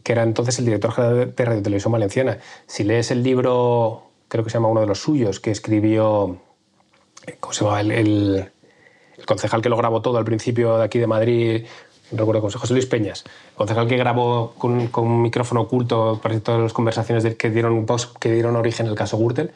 [0.03, 2.39] que era entonces el director general de Radio Televisión Valenciana.
[2.67, 6.41] Si lees el libro, creo que se llama uno de los suyos, que escribió,
[7.39, 7.79] ¿cómo se llama?
[7.79, 8.51] el
[9.25, 11.65] concejal que lo grabó todo al principio de aquí de Madrid,
[12.11, 16.61] no recuerdo, José Luis Peñas, el concejal que grabó con, un micrófono oculto para todas
[16.61, 17.85] las conversaciones que, dieron,
[18.19, 19.51] que dieron origen al caso Gürtel,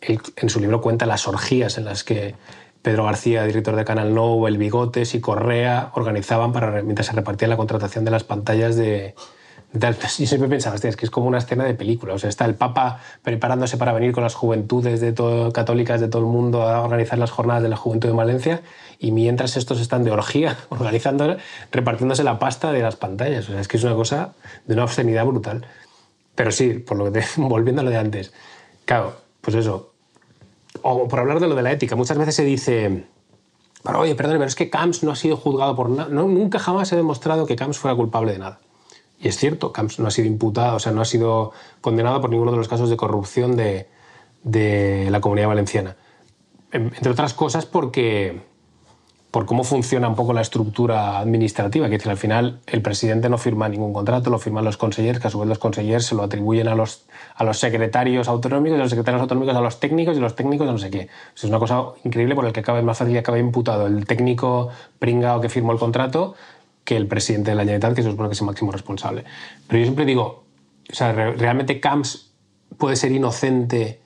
[0.00, 2.34] en su libro cuenta las orgías en las que
[2.82, 7.48] Pedro García, director de Canal Nou, El Bigotes y Correa organizaban para, mientras se repartía
[7.48, 9.14] la contratación de las pantallas de,
[9.74, 12.14] yo siempre pensaba, es que es como una escena de película.
[12.14, 16.08] O sea, está el Papa preparándose para venir con las juventudes de todo, católicas de
[16.08, 18.62] todo el mundo a organizar las jornadas de la juventud de Valencia
[19.00, 21.36] y mientras estos están de orgía, organizando,
[21.72, 23.48] repartiéndose la pasta de las pantallas.
[23.48, 24.34] O sea, es que es una cosa
[24.66, 25.66] de una obscenidad brutal.
[26.36, 28.32] Pero sí, por lo que volviendo a lo de antes.
[28.84, 29.92] Claro, pues eso.
[30.82, 33.06] O por hablar de lo de la ética, muchas veces se dice,
[33.82, 36.08] pero oye, perdón, pero es que Camps no ha sido juzgado por nada.
[36.10, 38.60] No, nunca jamás he demostrado que Camps fuera culpable de nada.
[39.20, 42.30] Y es cierto, Camps no ha sido imputado, o sea, no ha sido condenado por
[42.30, 43.88] ninguno de los casos de corrupción de,
[44.42, 45.96] de la comunidad valenciana.
[46.72, 48.42] Entre otras cosas porque
[49.34, 53.68] por cómo funciona un poco la estructura administrativa, que al final el presidente no firma
[53.68, 56.68] ningún contrato, lo firman los consejeros, que a su vez los consejeros se lo atribuyen
[56.68, 60.36] a los, a los secretarios autonómicos, y los secretarios autonómicos a los técnicos y los
[60.36, 61.08] técnicos a no sé qué.
[61.34, 64.68] es una cosa increíble por el que acaba más fácil que acabe imputado el técnico
[65.00, 66.36] pringao que firmó el contrato
[66.84, 69.24] que el presidente de la Generalitat, que se supone que es el máximo responsable.
[69.66, 70.44] Pero yo siempre digo,
[70.90, 72.32] o sea, realmente Camps
[72.76, 74.00] puede ser inocente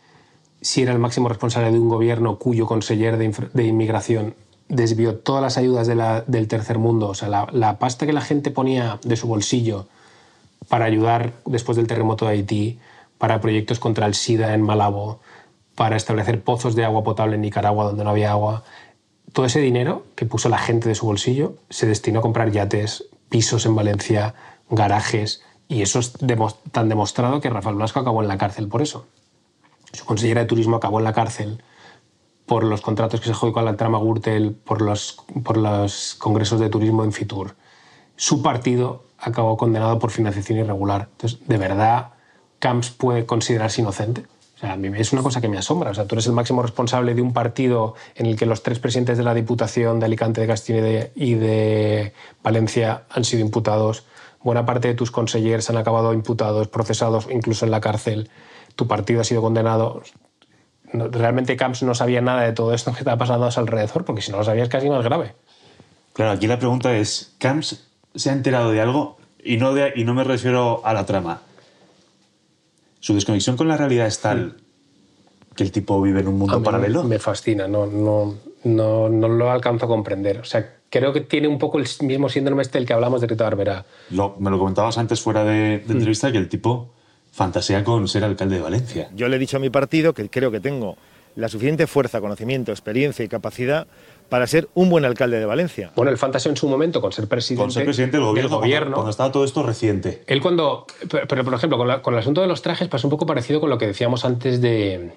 [0.60, 4.34] si era el máximo responsable de un gobierno cuyo conseller de, de inmigración
[4.68, 9.00] desvió todas las ayudas del tercer mundo, o sea, la, pasta que la gente ponía
[9.02, 9.88] de su bolsillo
[10.68, 12.78] para ayudar después del terremoto de Haití,
[13.16, 15.20] para proyectos contra el SIDA en Malabo,
[15.74, 18.64] para establecer pozos de agua potable en Nicaragua donde no había agua.
[19.38, 23.04] Todo ese dinero que puso la gente de su bolsillo se destinó a comprar yates,
[23.28, 24.34] pisos en Valencia,
[24.68, 26.14] garajes, y eso es
[26.72, 29.06] tan demostrado que Rafael Blasco acabó en la cárcel por eso.
[29.92, 31.62] Su consejera de turismo acabó en la cárcel
[32.46, 36.58] por los contratos que se jugó con la trama Gürtel, por los, por los congresos
[36.58, 37.54] de turismo en Fitur.
[38.16, 41.10] Su partido acabó condenado por financiación irregular.
[41.12, 42.08] Entonces, ¿de verdad
[42.58, 44.26] Camps puede considerarse inocente?
[44.60, 45.90] A mí es una cosa que me asombra.
[45.90, 48.78] O sea, tú eres el máximo responsable de un partido en el que los tres
[48.78, 54.04] presidentes de la Diputación de Alicante, de Castilla y de Valencia han sido imputados.
[54.42, 58.30] Buena parte de tus consejeros han acabado imputados, procesados, incluso en la cárcel.
[58.74, 60.02] Tu partido ha sido condenado
[60.92, 64.22] realmente Camps no sabía nada de todo esto que estaba pasando a su alrededor, porque
[64.22, 65.34] si no lo sabía es casi más grave.
[66.12, 69.18] Claro, aquí la pregunta es, ¿Camps se ha enterado de algo?
[69.42, 71.42] Y no, de, y no me refiero a la trama.
[73.08, 74.56] Su desconexión con la realidad es tal
[75.56, 77.04] que el tipo vive en un mundo paralelo.
[77.04, 78.34] Me fascina, no, no,
[78.64, 80.40] no, no lo alcanzo a comprender.
[80.40, 83.26] O sea, creo que tiene un poco el mismo síndrome este del que hablamos de
[83.26, 83.86] Rita Barberá.
[84.10, 85.90] me lo comentabas antes fuera de, de mm.
[85.90, 86.90] entrevista, que el tipo
[87.32, 89.08] fantasea con ser alcalde de Valencia.
[89.16, 90.98] Yo le he dicho a mi partido que creo que tengo
[91.38, 93.86] la suficiente fuerza, conocimiento, experiencia y capacidad
[94.28, 95.92] para ser un buen alcalde de Valencia.
[95.94, 99.10] Bueno, él fantaseó en su momento con ser presidente, con ser presidente del gobierno, Cuando,
[99.10, 100.24] estaba todo esto reciente.
[100.26, 103.60] Él cuando, pero, por ejemplo, con, el asunto de los trajes pasó un poco parecido
[103.60, 105.12] con lo que decíamos antes de,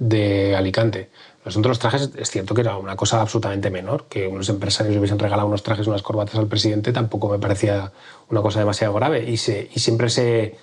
[0.00, 1.10] de Alicante.
[1.44, 4.48] El asunto de los trajes es cierto que era una cosa absolutamente menor, que unos
[4.48, 7.92] empresarios hubiesen regalado unos trajes, unas corbatas al presidente, tampoco me parecía
[8.30, 10.56] una cosa demasiado grave y, se, y siempre se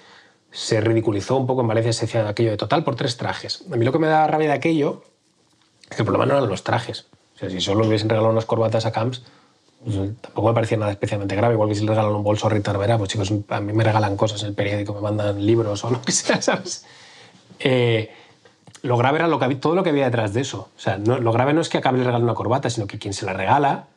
[0.52, 3.64] se ridiculizó un poco en Valencia, se decía aquello de total por tres trajes.
[3.72, 5.04] A mí lo que me da rabia de aquello
[5.90, 7.06] es que el problema no eran los trajes.
[7.36, 9.24] O sea, si solo hubiesen regalado unas corbatas a Camps,
[9.84, 11.54] pues, tampoco me parecía nada especialmente grave.
[11.54, 13.84] Igual que si le regalan un bolso a Rita Vera, pues chicos, a mí me
[13.84, 16.86] regalan cosas en el periódico, me mandan libros o lo que sea, ¿sabes?
[17.60, 18.12] Eh,
[18.82, 20.70] lo grave era todo lo que había detrás de eso.
[20.76, 23.14] O sea, lo grave no es que acabe de regalar una corbata, sino que quien
[23.14, 23.88] se la regala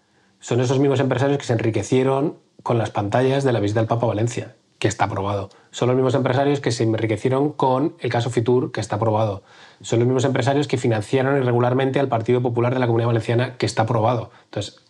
[0.40, 4.06] son esos mismos empresarios que se enriquecieron con las pantallas de la visita del Papa
[4.06, 5.50] a Valencia que está aprobado.
[5.72, 9.42] Son los mismos empresarios que se enriquecieron con el caso Fitur, que está aprobado.
[9.80, 13.64] Son los mismos empresarios que financiaron irregularmente al Partido Popular de la Comunidad Valenciana, que
[13.64, 14.30] está aprobado.
[14.44, 14.82] Entonces,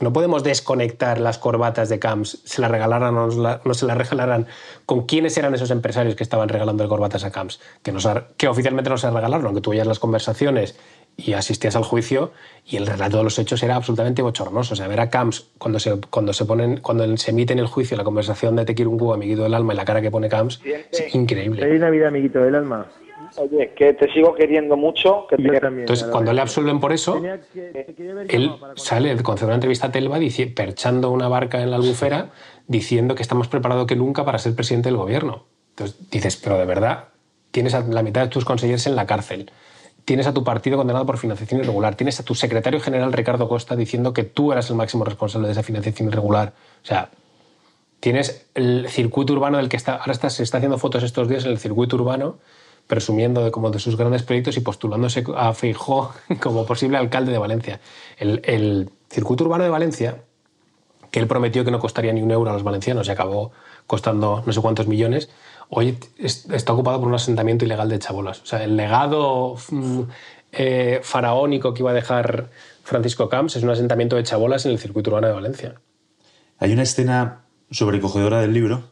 [0.00, 3.26] no podemos desconectar las corbatas de Camps, se las regalaran o
[3.64, 4.46] no se las regalaran,
[4.84, 7.94] con quiénes eran esos empresarios que estaban regalando corbatas a Camps, que,
[8.36, 10.76] que oficialmente no se regalaron, aunque tú las conversaciones
[11.16, 12.32] y asistías al juicio
[12.66, 14.74] y el relato de los hechos era absolutamente bochornoso.
[14.74, 17.66] O sea, ver a Camps cuando se, cuando se, ponen, cuando se emite en el
[17.66, 20.10] juicio la conversación de Te quiero un cubo, amiguito del alma, y la cara que
[20.10, 21.62] pone Camps, es increíble.
[21.62, 22.86] Feliz Navidad, amiguito del alma.
[23.36, 25.26] Oye, que te sigo queriendo mucho.
[25.28, 27.20] Que Entonces, cuando le absuelven por eso,
[28.28, 30.18] él sale, concede una entrevista a Telva
[30.54, 32.30] perchando una barca en la albufera
[32.66, 35.44] diciendo que está más preparado que nunca para ser presidente del gobierno.
[35.70, 37.08] Entonces dices, pero de verdad,
[37.50, 39.50] tienes a la mitad de tus consejeros en la cárcel
[40.04, 43.76] tienes a tu partido condenado por financiación irregular, tienes a tu secretario general Ricardo Costa
[43.76, 46.52] diciendo que tú eras el máximo responsable de esa financiación irregular.
[46.82, 47.10] O sea,
[48.00, 51.52] tienes el circuito urbano del que está, ahora se está haciendo fotos estos días en
[51.52, 52.38] el circuito urbano,
[52.86, 57.38] presumiendo de, como de sus grandes proyectos y postulándose a Feijó como posible alcalde de
[57.38, 57.80] Valencia.
[58.18, 60.22] El, el circuito urbano de Valencia,
[61.12, 63.52] que él prometió que no costaría ni un euro a los valencianos y acabó
[63.86, 65.28] costando no sé cuántos millones,
[65.74, 68.42] hoy está ocupado por un asentamiento ilegal de chabolas.
[68.42, 70.00] O sea, el legado mm,
[70.52, 72.50] eh, faraónico que iba a dejar
[72.84, 75.74] Francisco Camps es un asentamiento de chabolas en el circuito urbano de Valencia.
[76.58, 78.84] Hay una escena sobrecogedora del libro,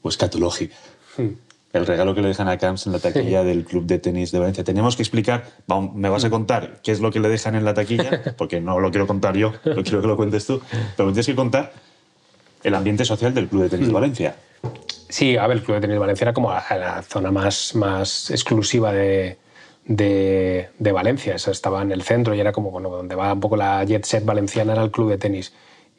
[0.00, 0.76] pues catológica.
[1.16, 1.30] Hmm.
[1.72, 4.38] El regalo que le dejan a Camps en la taquilla del Club de Tenis de
[4.38, 4.62] Valencia.
[4.62, 5.44] Tenemos que explicar,
[5.92, 8.78] me vas a contar qué es lo que le dejan en la taquilla, porque no
[8.78, 10.62] lo quiero contar yo, lo quiero que lo cuentes tú,
[10.96, 11.72] pero me tienes que contar
[12.62, 13.94] el ambiente social del Club de Tenis de hmm.
[13.94, 14.36] Valencia.
[15.08, 18.92] Sí, a ver, el Club de Tenis Valencia era como la, zona más, más exclusiva
[18.92, 19.38] de,
[19.86, 21.34] de, Valencia.
[21.34, 24.24] Eso estaba en el centro y era como donde va un poco la jet set
[24.24, 25.54] valenciana, era el club de tenis.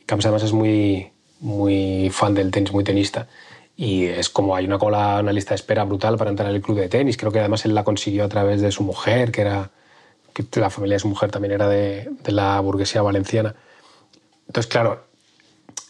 [0.06, 3.28] Camps además es muy, muy fan del tenis, muy tenista.
[3.76, 6.78] Y es como hay una cola, una lista de espera brutal para entrar al club
[6.80, 7.18] de tenis.
[7.18, 9.72] Creo que además él la consiguió a través de su mujer, que era
[10.56, 13.56] la familia de su mujer también era de, de la burguesía valenciana.
[14.48, 15.04] Entonces, claro,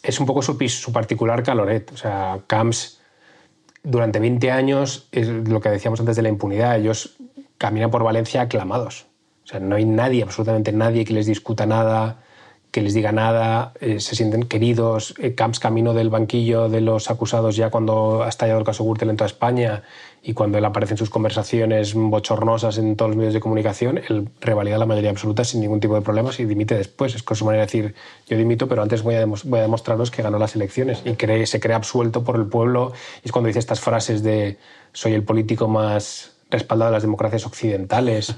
[0.04, 1.92] es un poco su, su particular caloret.
[1.92, 2.99] O sea, Camps
[3.84, 7.18] durante 20 años, es lo que decíamos antes de la impunidad, ellos
[7.58, 9.08] caminan por Valencia aclamados.
[9.44, 12.24] O sea, no hay nadie, absolutamente nadie que les discuta nada,
[12.72, 17.10] que les diga nada, eh, se sienten queridos, eh, Camps camino del banquillo de los
[17.10, 19.84] acusados ya cuando ha estallado el caso Gürtel en toda España
[20.22, 24.30] y cuando él aparece en sus conversaciones bochornosas en todos los medios de comunicación, él
[24.40, 27.16] revalida la mayoría absoluta sin ningún tipo de problemas y dimite después.
[27.16, 27.96] Es con su manera de decir,
[28.28, 31.16] yo dimito, pero antes voy a, voy demostraros que ganó las elecciones y
[31.46, 32.94] se cree absuelto por el pueblo.
[33.24, 34.58] Y es cuando dice estas frases de
[34.94, 38.36] soy el político más respaldado las democracias occidentales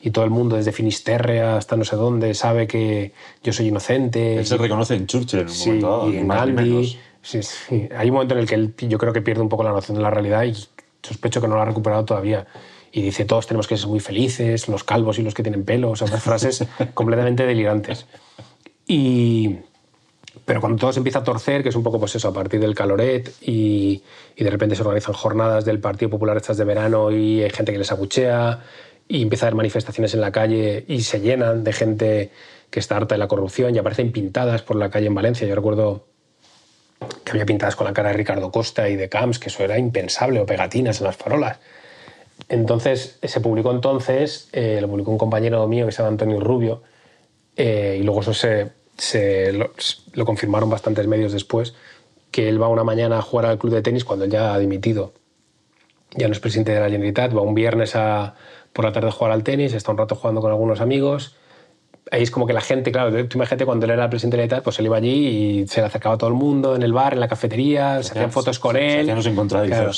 [0.00, 4.36] y todo el mundo, desde Finisterre hasta no sé dónde, sabe que yo soy inocente.
[4.36, 6.98] Él se reconoce en Churchill en un momento dado, y en Gandhi.
[7.22, 7.88] Sí, sí.
[7.96, 9.96] Hay un momento en el que él, yo creo que pierde un poco la noción
[9.96, 10.54] de la realidad y
[11.02, 12.46] sospecho que no lo ha recuperado todavía.
[12.92, 15.90] Y dice, todos tenemos que ser muy felices, los calvos y los que tienen pelo,
[15.90, 18.06] o sea, unas frases completamente delirantes.
[18.86, 19.56] Y,
[20.44, 22.60] pero cuando todo se empieza a torcer, que es un poco pues eso, a partir
[22.60, 24.02] del caloret y,
[24.36, 27.78] de repente se organizan jornadas del Partido Popular estas de verano y hay gente que
[27.78, 28.60] les abuchea
[29.08, 32.30] y empieza a haber manifestaciones en la calle y se llenan de gente
[32.70, 35.46] que está harta de la corrupción y aparecen pintadas por la calle en Valencia.
[35.46, 36.06] Yo recuerdo
[37.24, 39.78] que había pintadas con la cara de Ricardo Costa y de Camps, que eso era
[39.78, 41.58] impensable, o pegatinas en las farolas.
[42.48, 46.82] Entonces, se publicó entonces, eh, lo publicó un compañero mío que se llama Antonio Rubio,
[47.56, 49.70] eh, y luego eso se, se lo,
[50.12, 51.74] lo, confirmaron bastantes medios después,
[52.30, 55.12] que él va una mañana a jugar al club de tenis cuando ya ha dimitido.
[56.16, 58.34] Ya no es presidente de la Generalitat, va un viernes a,
[58.72, 61.36] por la tarde a jugar al tenis, está un rato jugando con algunos amigos.
[62.10, 64.42] Ahí es como que la gente, claro, tú imagínate cuando él era el presidente de
[64.42, 65.26] la Generalitat, pues él iba allí
[65.62, 68.04] y se le acercaba a todo el mundo en el bar, en la cafetería, se,
[68.04, 69.06] se hacían fotos con se, él.
[69.06, 69.48] Se hacían los.
[69.48, 69.90] Claro.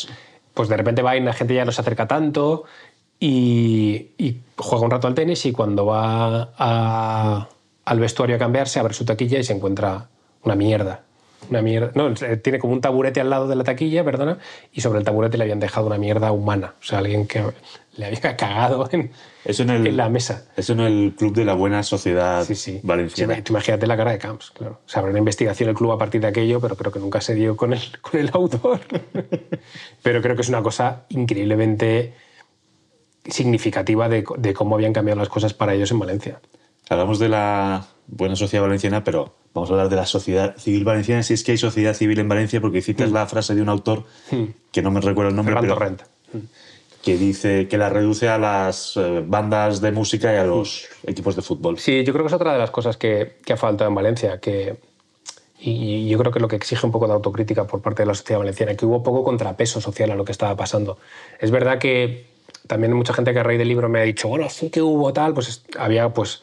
[0.55, 2.65] Pues de repente va y la gente ya no se acerca tanto
[3.19, 7.49] y, y juega un rato al tenis y cuando va a,
[7.87, 10.09] al vestuario a cambiarse abre su taquilla y se encuentra
[10.43, 11.03] una mierda.
[11.49, 11.93] Una mierda.
[11.95, 14.39] No, tiene como un taburete al lado de la taquilla, perdona,
[14.73, 16.75] y sobre el taburete le habían dejado una mierda humana.
[16.81, 17.45] O sea, alguien que
[17.97, 19.13] le había cagado en,
[19.45, 20.47] eso en, el, en la mesa.
[20.57, 22.81] Eso en el club de la buena sociedad sí, sí.
[22.83, 23.37] valenciana.
[23.37, 24.81] Sí, tú imagínate la cara de Camps, claro.
[24.85, 27.37] O habrá una investigación el club a partir de aquello, pero creo que nunca se
[27.37, 28.81] dio con el, con el autor.
[30.03, 32.15] pero creo que es una cosa increíblemente
[33.25, 36.41] significativa de, de cómo habían cambiado las cosas para ellos en Valencia.
[36.89, 41.23] Hablamos de la buena sociedad valenciana, pero vamos a hablar de la sociedad civil valenciana,
[41.23, 43.15] si es que hay sociedad civil en Valencia, porque citas mm.
[43.15, 44.45] la frase de un autor mm.
[44.71, 46.07] que no me recuerdo el nombre, Fernando pero Renta.
[46.33, 46.39] Mm.
[47.03, 51.35] que dice que la reduce a las eh, bandas de música y a los equipos
[51.35, 51.79] de fútbol.
[51.79, 54.39] Sí, yo creo que es otra de las cosas que, que ha faltado en Valencia,
[54.39, 54.77] que
[55.59, 58.15] y yo creo que lo que exige un poco de autocrítica por parte de la
[58.15, 60.99] sociedad valenciana, que hubo poco contrapeso social a lo que estaba pasando.
[61.41, 62.27] Es verdad que
[62.67, 65.13] también mucha gente que a raíz del libro me ha dicho, bueno, sí que hubo
[65.13, 66.43] tal, pues había pues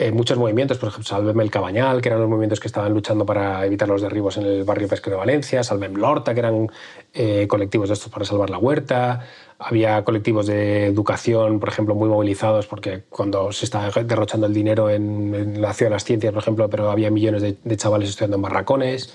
[0.00, 3.26] eh, muchos movimientos, por ejemplo, Salvem el Cabañal, que eran los movimientos que estaban luchando
[3.26, 6.68] para evitar los derribos en el barrio pesquero de Valencia, Salvem Lorta, que eran
[7.12, 9.26] eh, colectivos de estos para salvar la huerta,
[9.58, 14.88] había colectivos de educación, por ejemplo, muy movilizados, porque cuando se estaba derrochando el dinero
[14.88, 18.08] en, en la ciudad de las ciencias, por ejemplo, pero había millones de, de chavales
[18.08, 19.14] estudiando en barracones,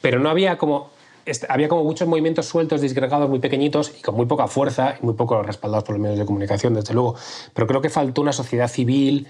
[0.00, 0.94] pero no había como
[1.48, 5.14] había como muchos movimientos sueltos, disgregados, muy pequeñitos y con muy poca fuerza y muy
[5.14, 7.16] poco respaldados por los medios de comunicación, desde luego.
[7.52, 9.26] Pero creo que faltó una sociedad civil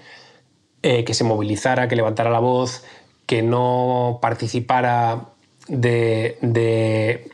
[0.87, 2.83] eh, que se movilizara, que levantara la voz,
[3.25, 5.29] que no participara
[5.67, 7.27] de,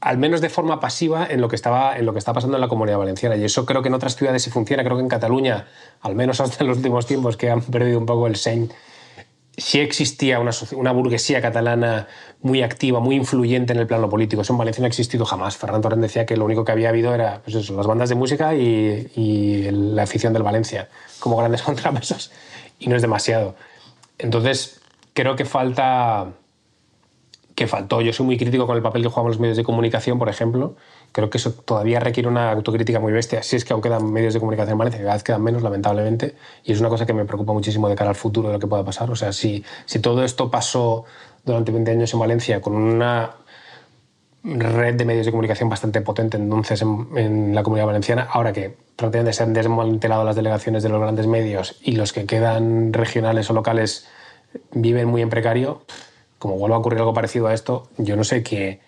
[0.00, 2.62] al menos de forma pasiva en lo, que estaba, en lo que está pasando en
[2.62, 3.36] la comunidad valenciana.
[3.36, 4.82] Y eso creo que en otras ciudades sí funciona.
[4.82, 5.66] Creo que en Cataluña,
[6.00, 8.72] al menos hasta en los últimos tiempos que han perdido un poco el sein,
[9.58, 12.08] sí existía una, burguesía catalana
[12.40, 14.40] muy activa, muy influyente en el plano político.
[14.40, 15.58] Eso en Valencia no ha existido jamás.
[15.58, 18.14] Ferran Torrent decía que lo único que había habido era pues eso, las bandas de
[18.14, 20.88] música y, y, la afición del Valencia
[21.20, 22.32] como grandes contrapesos.
[22.78, 23.54] Y no es demasiado.
[24.18, 24.80] Entonces,
[25.14, 26.32] creo que falta...
[27.54, 28.00] que faltó.
[28.00, 30.76] Yo soy muy crítico con el papel que juegan los medios de comunicación, por ejemplo.
[31.12, 33.42] Creo que eso todavía requiere una autocrítica muy bestia.
[33.42, 36.34] Si es que aún quedan medios de comunicación en Valencia, cada vez quedan menos, lamentablemente.
[36.64, 38.66] Y es una cosa que me preocupa muchísimo de cara al futuro de lo que
[38.66, 39.10] pueda pasar.
[39.10, 41.04] O sea, si, si todo esto pasó
[41.44, 43.36] durante 20 años en Valencia con una
[44.46, 48.76] red de medios de comunicación bastante potente entonces en, en la comunidad valenciana, ahora que
[48.96, 53.50] prácticamente se han desmantelado las delegaciones de los grandes medios y los que quedan regionales
[53.50, 54.06] o locales
[54.72, 55.82] viven muy en precario,
[56.38, 58.80] como vuelva a ocurrir algo parecido a esto, yo no sé qué,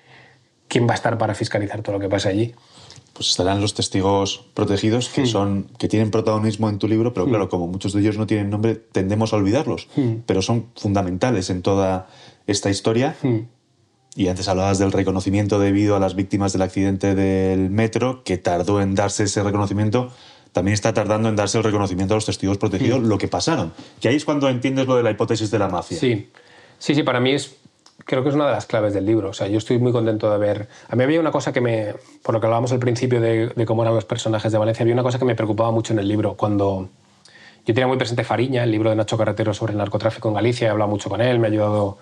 [0.69, 2.55] quién va a estar para fiscalizar todo lo que pasa allí.
[3.13, 5.27] Pues estarán los testigos protegidos que, mm.
[5.27, 7.49] son, que tienen protagonismo en tu libro, pero claro, mm.
[7.49, 10.13] como muchos de ellos no tienen nombre, tendemos a olvidarlos, mm.
[10.25, 12.09] pero son fundamentales en toda
[12.47, 13.17] esta historia.
[14.19, 18.81] Y antes hablabas del reconocimiento debido a las víctimas del accidente del metro, que tardó
[18.81, 20.11] en darse ese reconocimiento.
[20.51, 23.73] También está tardando en darse el reconocimiento a los testigos protegidos, lo que pasaron.
[24.01, 25.97] Que ahí es cuando entiendes lo de la hipótesis de la mafia.
[25.97, 26.31] Sí,
[26.81, 27.55] sí, sí, para mí es
[28.07, 29.29] creo que es una de las claves del libro.
[29.29, 30.69] O sea, yo estoy muy contento de ver.
[30.89, 31.95] A mí había una cosa que me.
[32.25, 34.95] Por lo que hablábamos al principio de, de, cómo eran los personajes de Valencia, había
[34.95, 36.35] una cosa que me preocupaba mucho en el libro.
[36.35, 36.89] Cuando.
[37.65, 40.67] Yo tenía muy presente Fariña, el libro de Nacho Carretero sobre el narcotráfico en Galicia,
[40.67, 41.99] he hablado mucho con él, me ha ayudado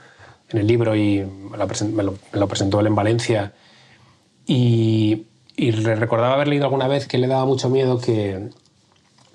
[0.51, 3.53] en el libro y me lo, presentó él en Valencia.
[4.47, 5.26] Y,
[5.57, 8.51] y recordaba haber leído alguna vez que le daba mucho miedo que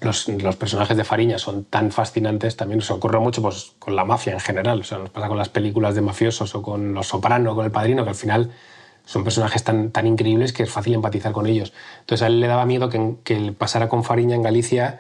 [0.02, 4.34] los, personajes de Fariña son tan fascinantes, también se ocurre mucho pues, con la mafia
[4.34, 7.54] en general, o sea, nos pasa con las películas de mafiosos o con Los Soprano,
[7.54, 8.52] con El Padrino, que al final
[9.06, 11.72] son personajes tan, tan increíbles que es fácil empatizar con ellos.
[12.00, 15.00] Entonces a él le daba miedo que, que pasara con Fariña en Galicia,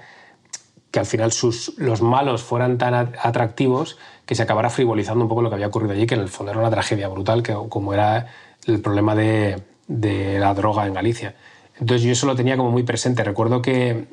[0.92, 5.42] que al final sus, los malos fueran tan atractivos que se acabara frivolizando un poco
[5.42, 7.94] lo que había ocurrido allí, que en el fondo era una tragedia brutal, que, como
[7.94, 8.28] era
[8.66, 11.36] el problema de, la droga en Galicia.
[11.80, 13.24] Entonces yo eso lo tenía como muy presente.
[13.24, 14.06] Recuerdo que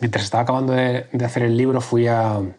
[0.00, 2.54] mientras estaba acabando de, hacer el libro fui al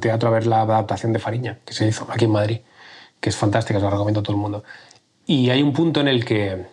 [0.00, 2.60] teatro a ver la adaptación de Fariña, que se hizo aquí en Madrid,
[3.20, 4.64] que es fantástica, os la recomiendo a todo el mundo.
[5.26, 6.66] Y hay un punto en el que,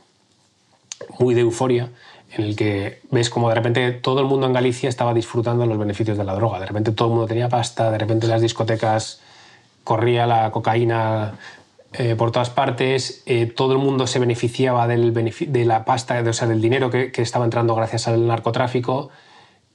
[1.20, 1.90] muy de euforia,
[2.36, 5.70] en el que ves como de repente todo el mundo en Galicia estaba disfrutando de
[5.70, 6.60] los beneficios de la droga.
[6.60, 9.22] De repente todo el mundo tenía pasta, de repente en las discotecas
[9.84, 11.36] corría la cocaína
[11.94, 16.30] eh, por todas partes, eh, todo el mundo se beneficiaba del de la pasta, de-
[16.30, 19.10] o sea, del dinero que, estaba entrando gracias al narcotráfico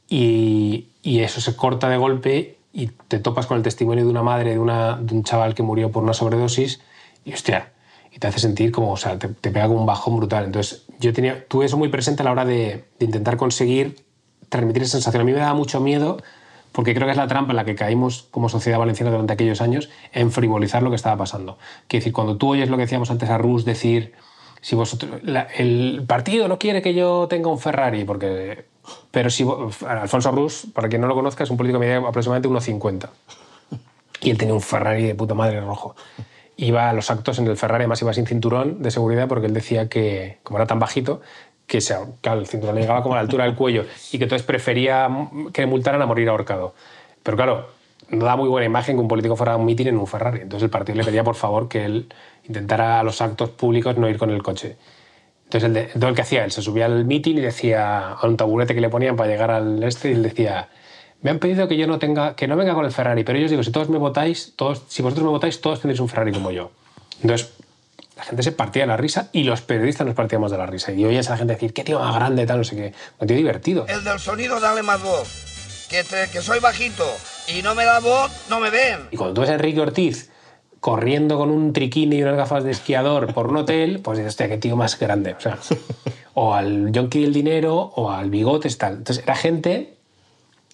[0.08, 4.22] y, y eso se corta de golpe y te topas con el testimonio de una
[4.22, 6.80] madre de, de un chaval que murió por una sobredosis
[7.24, 7.72] y hostia,
[8.12, 10.44] y te hace sentir como, o sea, te, te pega como un bajón brutal.
[10.44, 14.04] Entonces yo tenía, tuve eso muy presente a la hora de, de intentar conseguir
[14.48, 15.22] transmitir esa sensación.
[15.22, 16.18] A mí me daba mucho miedo
[16.72, 19.60] porque creo que es la trampa en la que caímos como sociedad valenciana durante aquellos
[19.60, 21.58] años en frivolizar lo que estaba pasando.
[21.88, 24.12] Quiero decir, cuando tú oyes lo que decíamos antes a Rus decir,
[24.60, 25.20] si vosotros,
[25.56, 28.66] el partido no quiere que yo tenga un Ferrari, porque,
[29.10, 29.46] pero si
[29.86, 33.08] Alfonso Rus, para quien no lo conozca, es un político que mide aproximadamente 1,50
[34.20, 35.96] y él tenía un Ferrari de puta madre rojo.
[36.62, 39.54] Iba a los actos en el Ferrari, además iba sin cinturón de seguridad porque él
[39.54, 41.22] decía que, como era tan bajito,
[41.66, 44.24] que se, claro, el cinturón le llegaba como a la altura del cuello y que
[44.24, 45.08] entonces prefería
[45.54, 46.74] que le multaran a morir ahorcado.
[47.22, 47.68] Pero claro,
[48.10, 50.42] no da muy buena imagen que un político fuera a un mitin en un Ferrari.
[50.42, 52.12] Entonces el partido le pedía por favor que él
[52.46, 54.76] intentara a los actos públicos no ir con el coche.
[55.44, 58.36] Entonces, el de, el que hacía él, se subía al mitin y decía a un
[58.36, 60.68] taburete que le ponían para llegar al este y él decía,
[61.22, 63.44] me han pedido que yo no tenga, que no venga con el Ferrari, pero yo
[63.44, 66.32] os digo, si todos me votáis, todos, si vosotros me votáis, todos tendréis un Ferrari
[66.32, 66.70] como yo.
[67.22, 67.50] Entonces,
[68.16, 70.92] la gente se partía de la risa y los periodistas nos partíamos de la risa.
[70.92, 72.92] Y oyes a la gente decir, qué tío más grande, tal, no sé qué.
[73.18, 73.86] Un tío divertido.
[73.88, 75.86] El del sonido, dale más voz.
[75.90, 77.04] Que, te- que soy bajito
[77.48, 79.08] y no me da voz, no me ven.
[79.10, 80.30] Y cuando tú ves a Enrique Ortiz
[80.80, 84.48] corriendo con un triquini y unas gafas de esquiador por un hotel, pues dices, hostia,
[84.48, 85.34] qué tío más grande.
[85.34, 85.58] O sea,
[86.34, 88.94] o al Yonki del dinero o al Bigotes, tal.
[88.98, 89.96] Entonces era gente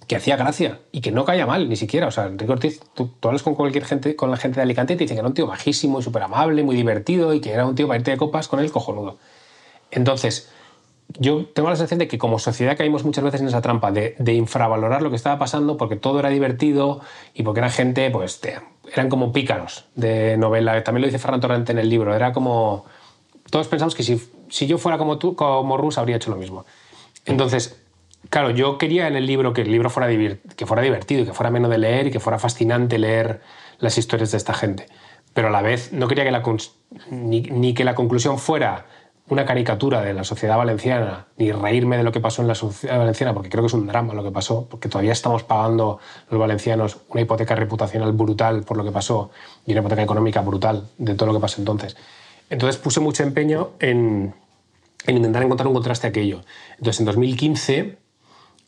[0.06, 2.06] que hacía gracia y que no caía mal, ni siquiera.
[2.06, 4.94] O sea, Enrique Ortiz, tú, tú hablas con cualquier gente, con la gente de Alicante
[4.94, 7.52] y te dicen que era un tío majísimo y súper amable, muy divertido y que
[7.52, 9.18] era un tío para irte de copas con él cojonudo.
[9.90, 10.50] Entonces,
[11.18, 14.16] yo tengo la sensación de que como sociedad caímos muchas veces en esa trampa de,
[14.34, 17.00] infravalorar lo que estaba pasando porque todo era divertido
[17.34, 18.40] y porque era gente, pues,
[18.92, 20.82] eran como pícaros de novela.
[20.84, 22.14] También lo dice Ferran Torrente en el libro.
[22.14, 22.84] Era como...
[23.50, 26.66] Todos pensamos que si, si yo fuera como tú, como Rus, habría hecho lo mismo.
[27.24, 27.80] Entonces,
[28.30, 30.08] claro, yo quería en el libro que el libro fuera,
[30.56, 33.40] que fuera divertido, que fuera menos de leer y que fuera fascinante leer
[33.78, 34.86] las historias de esta gente.
[35.34, 36.42] Pero a la vez no quería que la,
[37.10, 38.86] ni que la conclusión fuera
[39.28, 42.98] una caricatura de la sociedad valenciana, ni reírme de lo que pasó en la sociedad
[42.98, 45.98] valenciana, porque creo que es un drama lo que pasó, porque todavía estamos pagando
[46.30, 49.30] los valencianos una hipoteca reputacional brutal por lo que pasó
[49.66, 51.96] y una hipoteca económica brutal de todo lo que pasó entonces.
[52.50, 54.32] Entonces puse mucho empeño en,
[55.06, 56.42] en intentar encontrar un contraste a aquello.
[56.78, 57.98] Entonces en 2015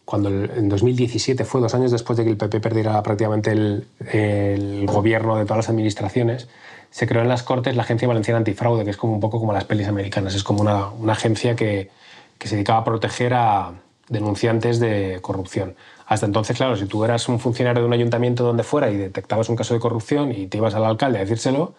[0.09, 3.87] cuando el- en 2017 fue dos años después de que el PP perdiera prácticamente el,
[4.11, 6.49] el gobierno de todas las administraciones,
[6.91, 9.53] se creó en las Cortes la Agencia Valenciana Antifraude, que es como un poco como
[9.53, 11.91] las pelis americanas, es como una, una agencia que,
[12.39, 13.73] que se dedicaba a proteger a
[14.09, 15.75] denunciantes de corrupción.
[16.07, 19.51] Hasta entonces, claro, si tú eras un funcionario de un ayuntamiento donde fuera y detectabas
[19.51, 21.75] un caso de corrupción y te ibas al alcalde a decírselo,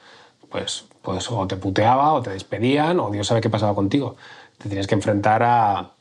[0.51, 4.17] pues, pues o te puteaba o te despedían o Dios sabe qué pasaba contigo.
[4.59, 5.93] Te tenías que enfrentar a,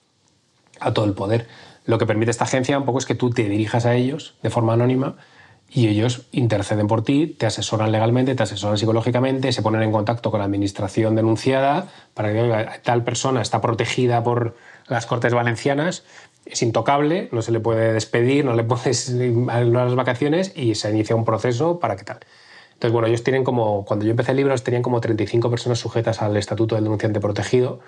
[0.80, 1.46] a todo el poder.
[1.89, 4.51] Lo que permite esta agencia un poco es que tú te dirijas a ellos de
[4.51, 5.16] forma anónima
[5.70, 10.30] y ellos interceden por ti, te asesoran legalmente, te asesoran psicológicamente, se ponen en contacto
[10.30, 14.55] con la administración denunciada para que tal persona está protegida por
[14.86, 16.05] las Cortes Valencianas,
[16.45, 20.91] es intocable, no se le puede despedir, no le puedes anular las vacaciones y se
[20.91, 22.18] inicia un proceso para que tal.
[22.74, 26.20] Entonces, bueno, ellos tienen como, cuando yo empecé el libro, tenían como 35 personas sujetas
[26.20, 27.80] al Estatuto del Denunciante Protegido.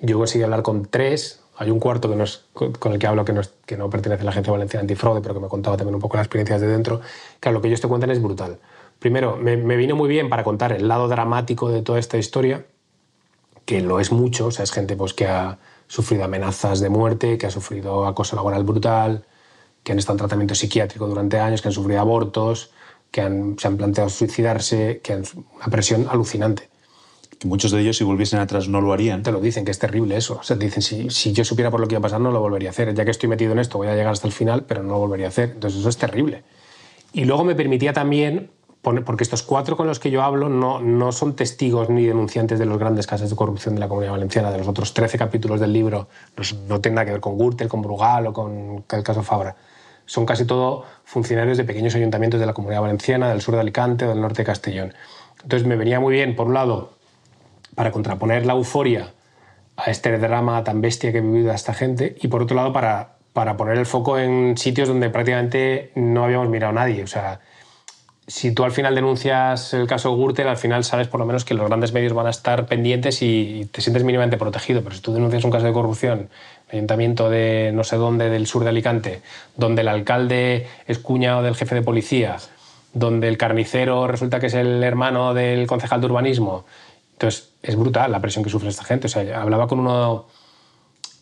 [0.00, 1.42] Yo conseguí hablar con tres.
[1.58, 3.32] Hay un cuarto que con el que hablo que
[3.76, 6.26] no, pertenece a la Agencia Valenciana Antifraude, pero que me contaba también un poco las
[6.26, 7.00] experiencias de dentro.
[7.40, 8.58] Claro, lo que ellos te cuentan es brutal.
[8.98, 12.66] Primero, me, vino muy bien para contar el lado dramático de toda esta historia,
[13.64, 14.46] que lo es mucho.
[14.46, 18.36] O sea, es gente pues, que ha sufrido amenazas de muerte, que ha sufrido acoso
[18.36, 19.24] laboral brutal,
[19.82, 22.70] que han estado en tratamiento psiquiátrico durante años, que han sufrido abortos,
[23.10, 23.22] que
[23.56, 26.68] se han planteado suicidarse, que han una presión alucinante.
[27.38, 29.22] Que muchos de ellos, si volviesen atrás, no lo harían.
[29.22, 30.38] Te lo dicen, que es terrible eso.
[30.40, 32.40] O sea, dicen, si, si yo supiera por lo que iba a pasar, no lo
[32.40, 32.94] volvería a hacer.
[32.94, 34.98] Ya que estoy metido en esto, voy a llegar hasta el final, pero no lo
[34.98, 35.50] volvería a hacer.
[35.50, 36.44] Entonces, eso es terrible.
[37.12, 38.50] Y luego me permitía también,
[38.82, 42.58] poner, porque estos cuatro con los que yo hablo no, no son testigos ni denunciantes
[42.58, 45.60] de los grandes casos de corrupción de la Comunidad Valenciana, de los otros 13 capítulos
[45.60, 46.08] del libro,
[46.68, 49.56] no, tienen nada que ver con Gürtel, con Brugal o con el caso Fabra.
[50.04, 54.04] Son casi todo funcionarios de pequeños ayuntamientos de la Comunidad Valenciana, del sur de Alicante
[54.04, 54.94] o del norte de Castellón.
[55.42, 56.95] Entonces me venía muy bien, por un lado,
[57.76, 59.12] para contraponer la euforia
[59.76, 63.10] a este drama tan bestia que ha vivido esta gente y por otro lado para,
[63.32, 67.04] para poner el foco en sitios donde prácticamente no habíamos mirado a nadie.
[67.04, 67.40] O sea,
[68.26, 71.54] si tú al final denuncias el caso Gürtel, al final sabes por lo menos que
[71.54, 74.82] los grandes medios van a estar pendientes y te sientes mínimamente protegido.
[74.82, 76.28] Pero si tú denuncias un caso de corrupción,
[76.72, 79.20] ayuntamiento de no sé dónde, del sur de Alicante,
[79.56, 82.38] donde el alcalde es cuñado del jefe de policía,
[82.94, 86.64] donde el carnicero resulta que es el hermano del concejal de urbanismo,
[87.16, 89.06] entonces, es brutal la presión que sufre esta gente.
[89.06, 90.26] O sea, hablaba con uno,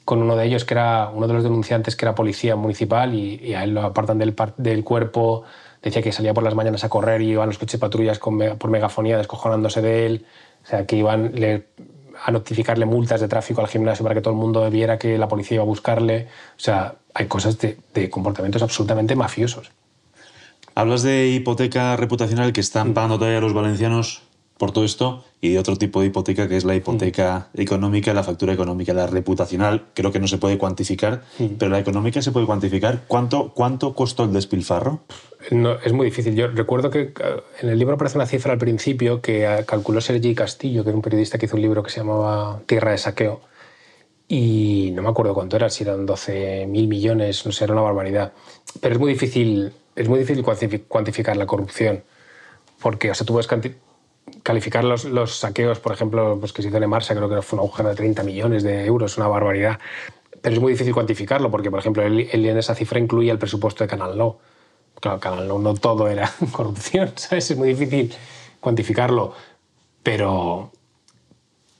[0.04, 3.54] con uno de ellos, que era uno de los denunciantes, que era policía municipal, y,
[3.54, 5.44] a él lo apartan del, del, cuerpo.
[5.82, 8.70] Decía que salía por las mañanas a correr y iban los coches patrullas con, por
[8.70, 10.26] megafonía descojonándose de él.
[10.64, 11.32] O sea, que iban
[12.24, 15.28] a notificarle multas de tráfico al gimnasio para que todo el mundo viera que la
[15.28, 16.26] policía iba a buscarle.
[16.56, 19.70] O sea, hay cosas de, de comportamientos absolutamente mafiosos.
[20.74, 24.22] Hablas de hipoteca reputacional que están pagando todavía los valencianos
[24.58, 27.60] por todo esto y de otro tipo de hipoteca que es la hipoteca mm.
[27.60, 31.46] económica, la factura económica, la reputacional, creo que no se puede cuantificar, mm.
[31.58, 33.02] pero la económica se puede cuantificar.
[33.08, 35.00] ¿Cuánto, cuánto costó el despilfarro?
[35.50, 36.34] No, es muy difícil.
[36.34, 37.12] Yo recuerdo que
[37.60, 40.96] en el libro aparece una cifra al principio que eh, calculó Sergi Castillo, que es
[40.96, 43.40] un periodista que hizo un libro que se llamaba Tierra de Saqueo,
[44.26, 48.32] y no me acuerdo cuánto era, si eran 12.000 millones, no sé, era una barbaridad.
[48.80, 50.42] Pero es muy difícil, es muy difícil
[50.88, 52.02] cuantificar la corrupción,
[52.80, 53.46] porque o sea, tú puedes
[54.42, 57.58] calificar los, los, saqueos, por ejemplo, pues que se hizo en Marsa, creo que fue
[57.58, 59.78] un agujero de 30 millones de euros, una barbaridad.
[60.40, 63.84] Pero es muy difícil cuantificarlo, porque, por ejemplo, él, en esa cifra incluye el presupuesto
[63.84, 64.38] de Canal No.
[65.00, 67.50] Claro, Canal No no todo era corrupción, ¿sabes?
[67.50, 68.14] Es muy difícil
[68.60, 69.34] cuantificarlo,
[70.02, 70.70] pero,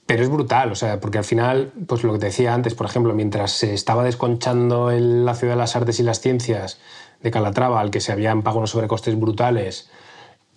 [0.05, 2.85] pero es brutal, o sea, porque al final, pues lo que te decía antes, por
[2.85, 6.79] ejemplo, mientras se estaba desconchando en la ciudad de las artes y las ciencias
[7.21, 9.89] de Calatrava, al que se habían pagado unos sobrecostes brutales,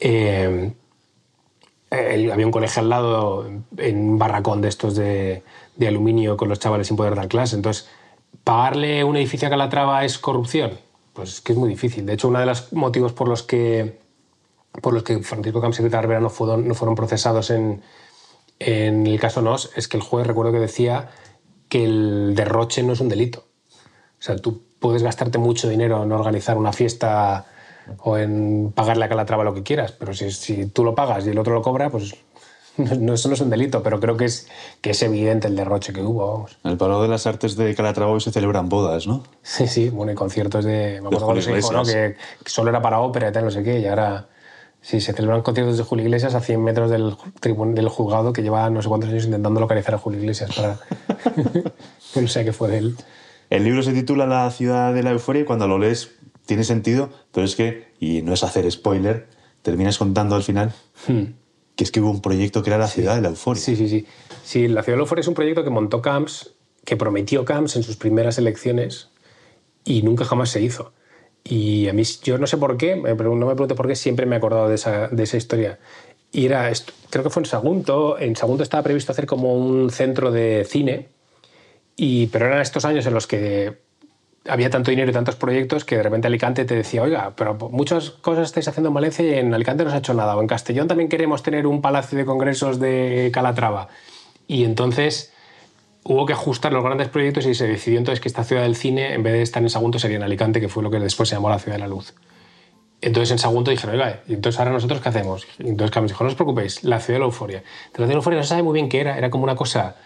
[0.01, 0.73] eh,
[1.91, 5.43] había un colegio al lado, en un barracón de estos de,
[5.77, 7.57] de, aluminio con los chavales sin poder dar clase.
[7.57, 7.89] Entonces,
[8.45, 10.73] ¿pagarle un edificio a Calatrava es corrupción?
[11.15, 12.07] Pues es que es muy difícil.
[12.07, 13.99] De hecho, uno de los motivos por los que,
[14.83, 17.83] por los que Francisco Camps y Rita Rivera no fueron, no fueron procesados en,
[18.59, 21.11] en el caso NOS es que el juez, recuerdo que decía
[21.69, 23.45] que el derroche no es un delito.
[24.19, 27.47] O sea, tú puedes gastarte mucho dinero en organizar una fiesta
[27.99, 31.31] o en pagarle a Calatrava lo que quieras, pero si, si tú lo pagas y
[31.31, 32.15] el otro lo cobra, pues
[33.01, 34.49] no, eso no es un delito, pero creo que es,
[34.81, 36.33] que es evidente el derroche que hubo.
[36.33, 36.59] Vamos.
[36.65, 39.25] En el Palau de las Artes de Calatrava hoy se celebran bodas, ¿no?
[39.43, 40.99] Sí, sí, bueno, y conciertos de.
[40.99, 41.85] Acuerdo se dijo, ¿no?
[41.85, 42.17] Que,
[42.47, 44.29] solo era para ópera y tal, no sé qué, y ahora.
[44.81, 48.71] Sí, se celebran conciertos de Julio Iglesias a 100 metros del, del juzgado que lleva
[48.71, 50.79] no sé cuántos años intentando localizar a Julio Iglesias para.
[52.15, 52.97] no sé qué fue de él.
[53.51, 56.13] El libro se titula La ciudad de la euforia y cuando lo lees
[56.49, 59.29] tiene sentido, pero es que, y no es hacer spoiler,
[59.61, 60.73] terminas contando al final
[61.07, 61.25] hmm.
[61.77, 63.63] que es que hubo un proyecto que era la ciudad de la euforia.
[63.63, 64.07] Sí, sí, sí.
[64.45, 66.55] Sí, la ciudad de la euforia es un proyecto que montó Camps,
[66.87, 69.11] que prometió Camps en sus primeras elecciones
[69.85, 70.95] y nunca jamás se hizo.
[71.45, 74.37] Y a mí, yo no sé por qué, no me pregunto por qué, siempre me
[74.37, 75.79] he acordado de esa, de esa historia.
[76.33, 76.73] Y era,
[77.11, 81.09] creo que fue en Sagunto, en Sagunto estaba previsto hacer como un centro de cine,
[81.95, 83.87] y, pero eran estos años en los que
[84.49, 88.11] había tanto dinero y tantos proyectos que de repente Alicante te decía, oiga, pero muchas
[88.11, 90.37] cosas estáis haciendo en Valencia y en Alicante no se ha hecho nada.
[90.37, 93.89] O en Castellón también queremos tener un palacio de congresos de Calatrava.
[94.47, 95.33] Y entonces
[96.05, 99.13] hubo que ajustar los grandes proyectos y se decidió entonces que esta ciudad del cine,
[99.13, 101.35] en vez de estar en Sagunto, sería en Alicante, que fue lo que después se
[101.35, 102.15] llamó la ciudad de la luz.
[103.01, 105.47] Entonces en Sagunto dijeron, oiga, ¿y entonces ahora nosotros qué hacemos?
[105.59, 107.59] Y entonces Carlos dijo, no os preocupéis, la ciudad de la euforia.
[107.59, 109.55] la ciudad de la euforia no se sabe muy bien qué era, era como una
[109.55, 109.97] cosa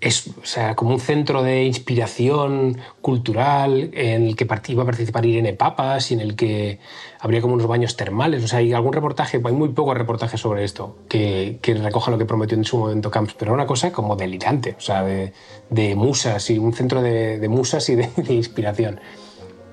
[0.00, 5.26] es o sea, como un centro de inspiración cultural en el que iba a participar
[5.26, 6.78] Irene Papas y en el que
[7.20, 8.42] habría como unos baños termales.
[8.42, 12.18] O sea, hay algún reportaje, hay muy pocos reportajes sobre esto que, que recojan lo
[12.18, 15.34] que prometió en su momento Camps, pero una cosa como delirante, o sea, de,
[15.68, 19.00] de musas y un centro de, musas y de, de, inspiración.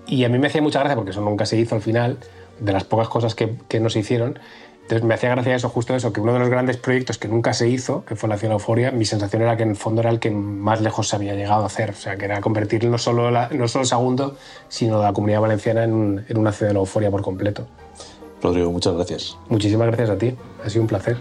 [0.08, 2.18] Y a mí me hacía mucha gracia porque eso nunca se hizo al final,
[2.60, 4.40] de las pocas cosas que, que no se hicieron,
[4.88, 7.52] Entonces me hacía gracia eso, justo eso, que uno de los grandes proyectos que nunca
[7.52, 10.10] se hizo, que fue la Ciudad Euforia, mi sensación era que en el fondo era
[10.10, 11.90] el que más lejos se había llegado a hacer.
[11.90, 14.38] O sea, que era convertir no solo, la, no solo Sagunto,
[14.70, 17.68] sino la comunidad valenciana en, un- en una Ciudad de la Euforia por completo.
[18.42, 19.38] Rodrigo, muchas gracias.
[19.50, 20.34] Muchísimas gracias a ti,
[20.64, 21.18] ha sido un placer.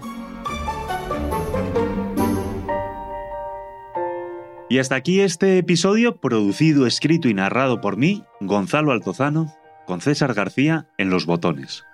[4.69, 9.53] Y hasta aquí este episodio producido, escrito y narrado por mí, Gonzalo Altozano,
[9.87, 11.85] con César García en los botones.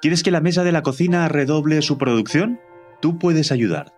[0.00, 2.60] ¿Quieres que la mesa de la cocina redoble su producción?
[3.00, 3.92] Tú puedes ayudar.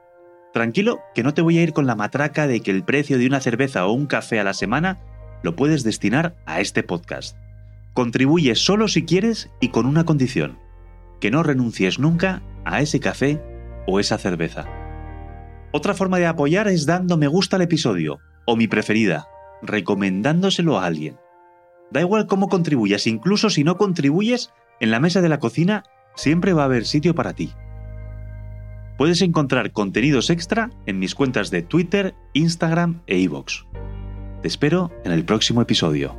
[0.53, 3.27] Tranquilo, que no te voy a ir con la matraca de que el precio de
[3.27, 4.99] una cerveza o un café a la semana
[5.43, 7.37] lo puedes destinar a este podcast.
[7.93, 10.59] Contribuye solo si quieres y con una condición,
[11.21, 13.43] que no renuncies nunca a ese café
[13.87, 14.67] o esa cerveza.
[15.71, 19.29] Otra forma de apoyar es dando me gusta al episodio, o mi preferida,
[19.61, 21.19] recomendándoselo a alguien.
[21.91, 24.51] Da igual cómo contribuyas, incluso si no contribuyes,
[24.81, 25.85] en la mesa de la cocina
[26.15, 27.53] siempre va a haber sitio para ti.
[28.99, 33.65] Puedes encontrar contenidos extra en mis cuentas de Twitter, Instagram e iVoox.
[34.43, 36.17] Te espero en el próximo episodio.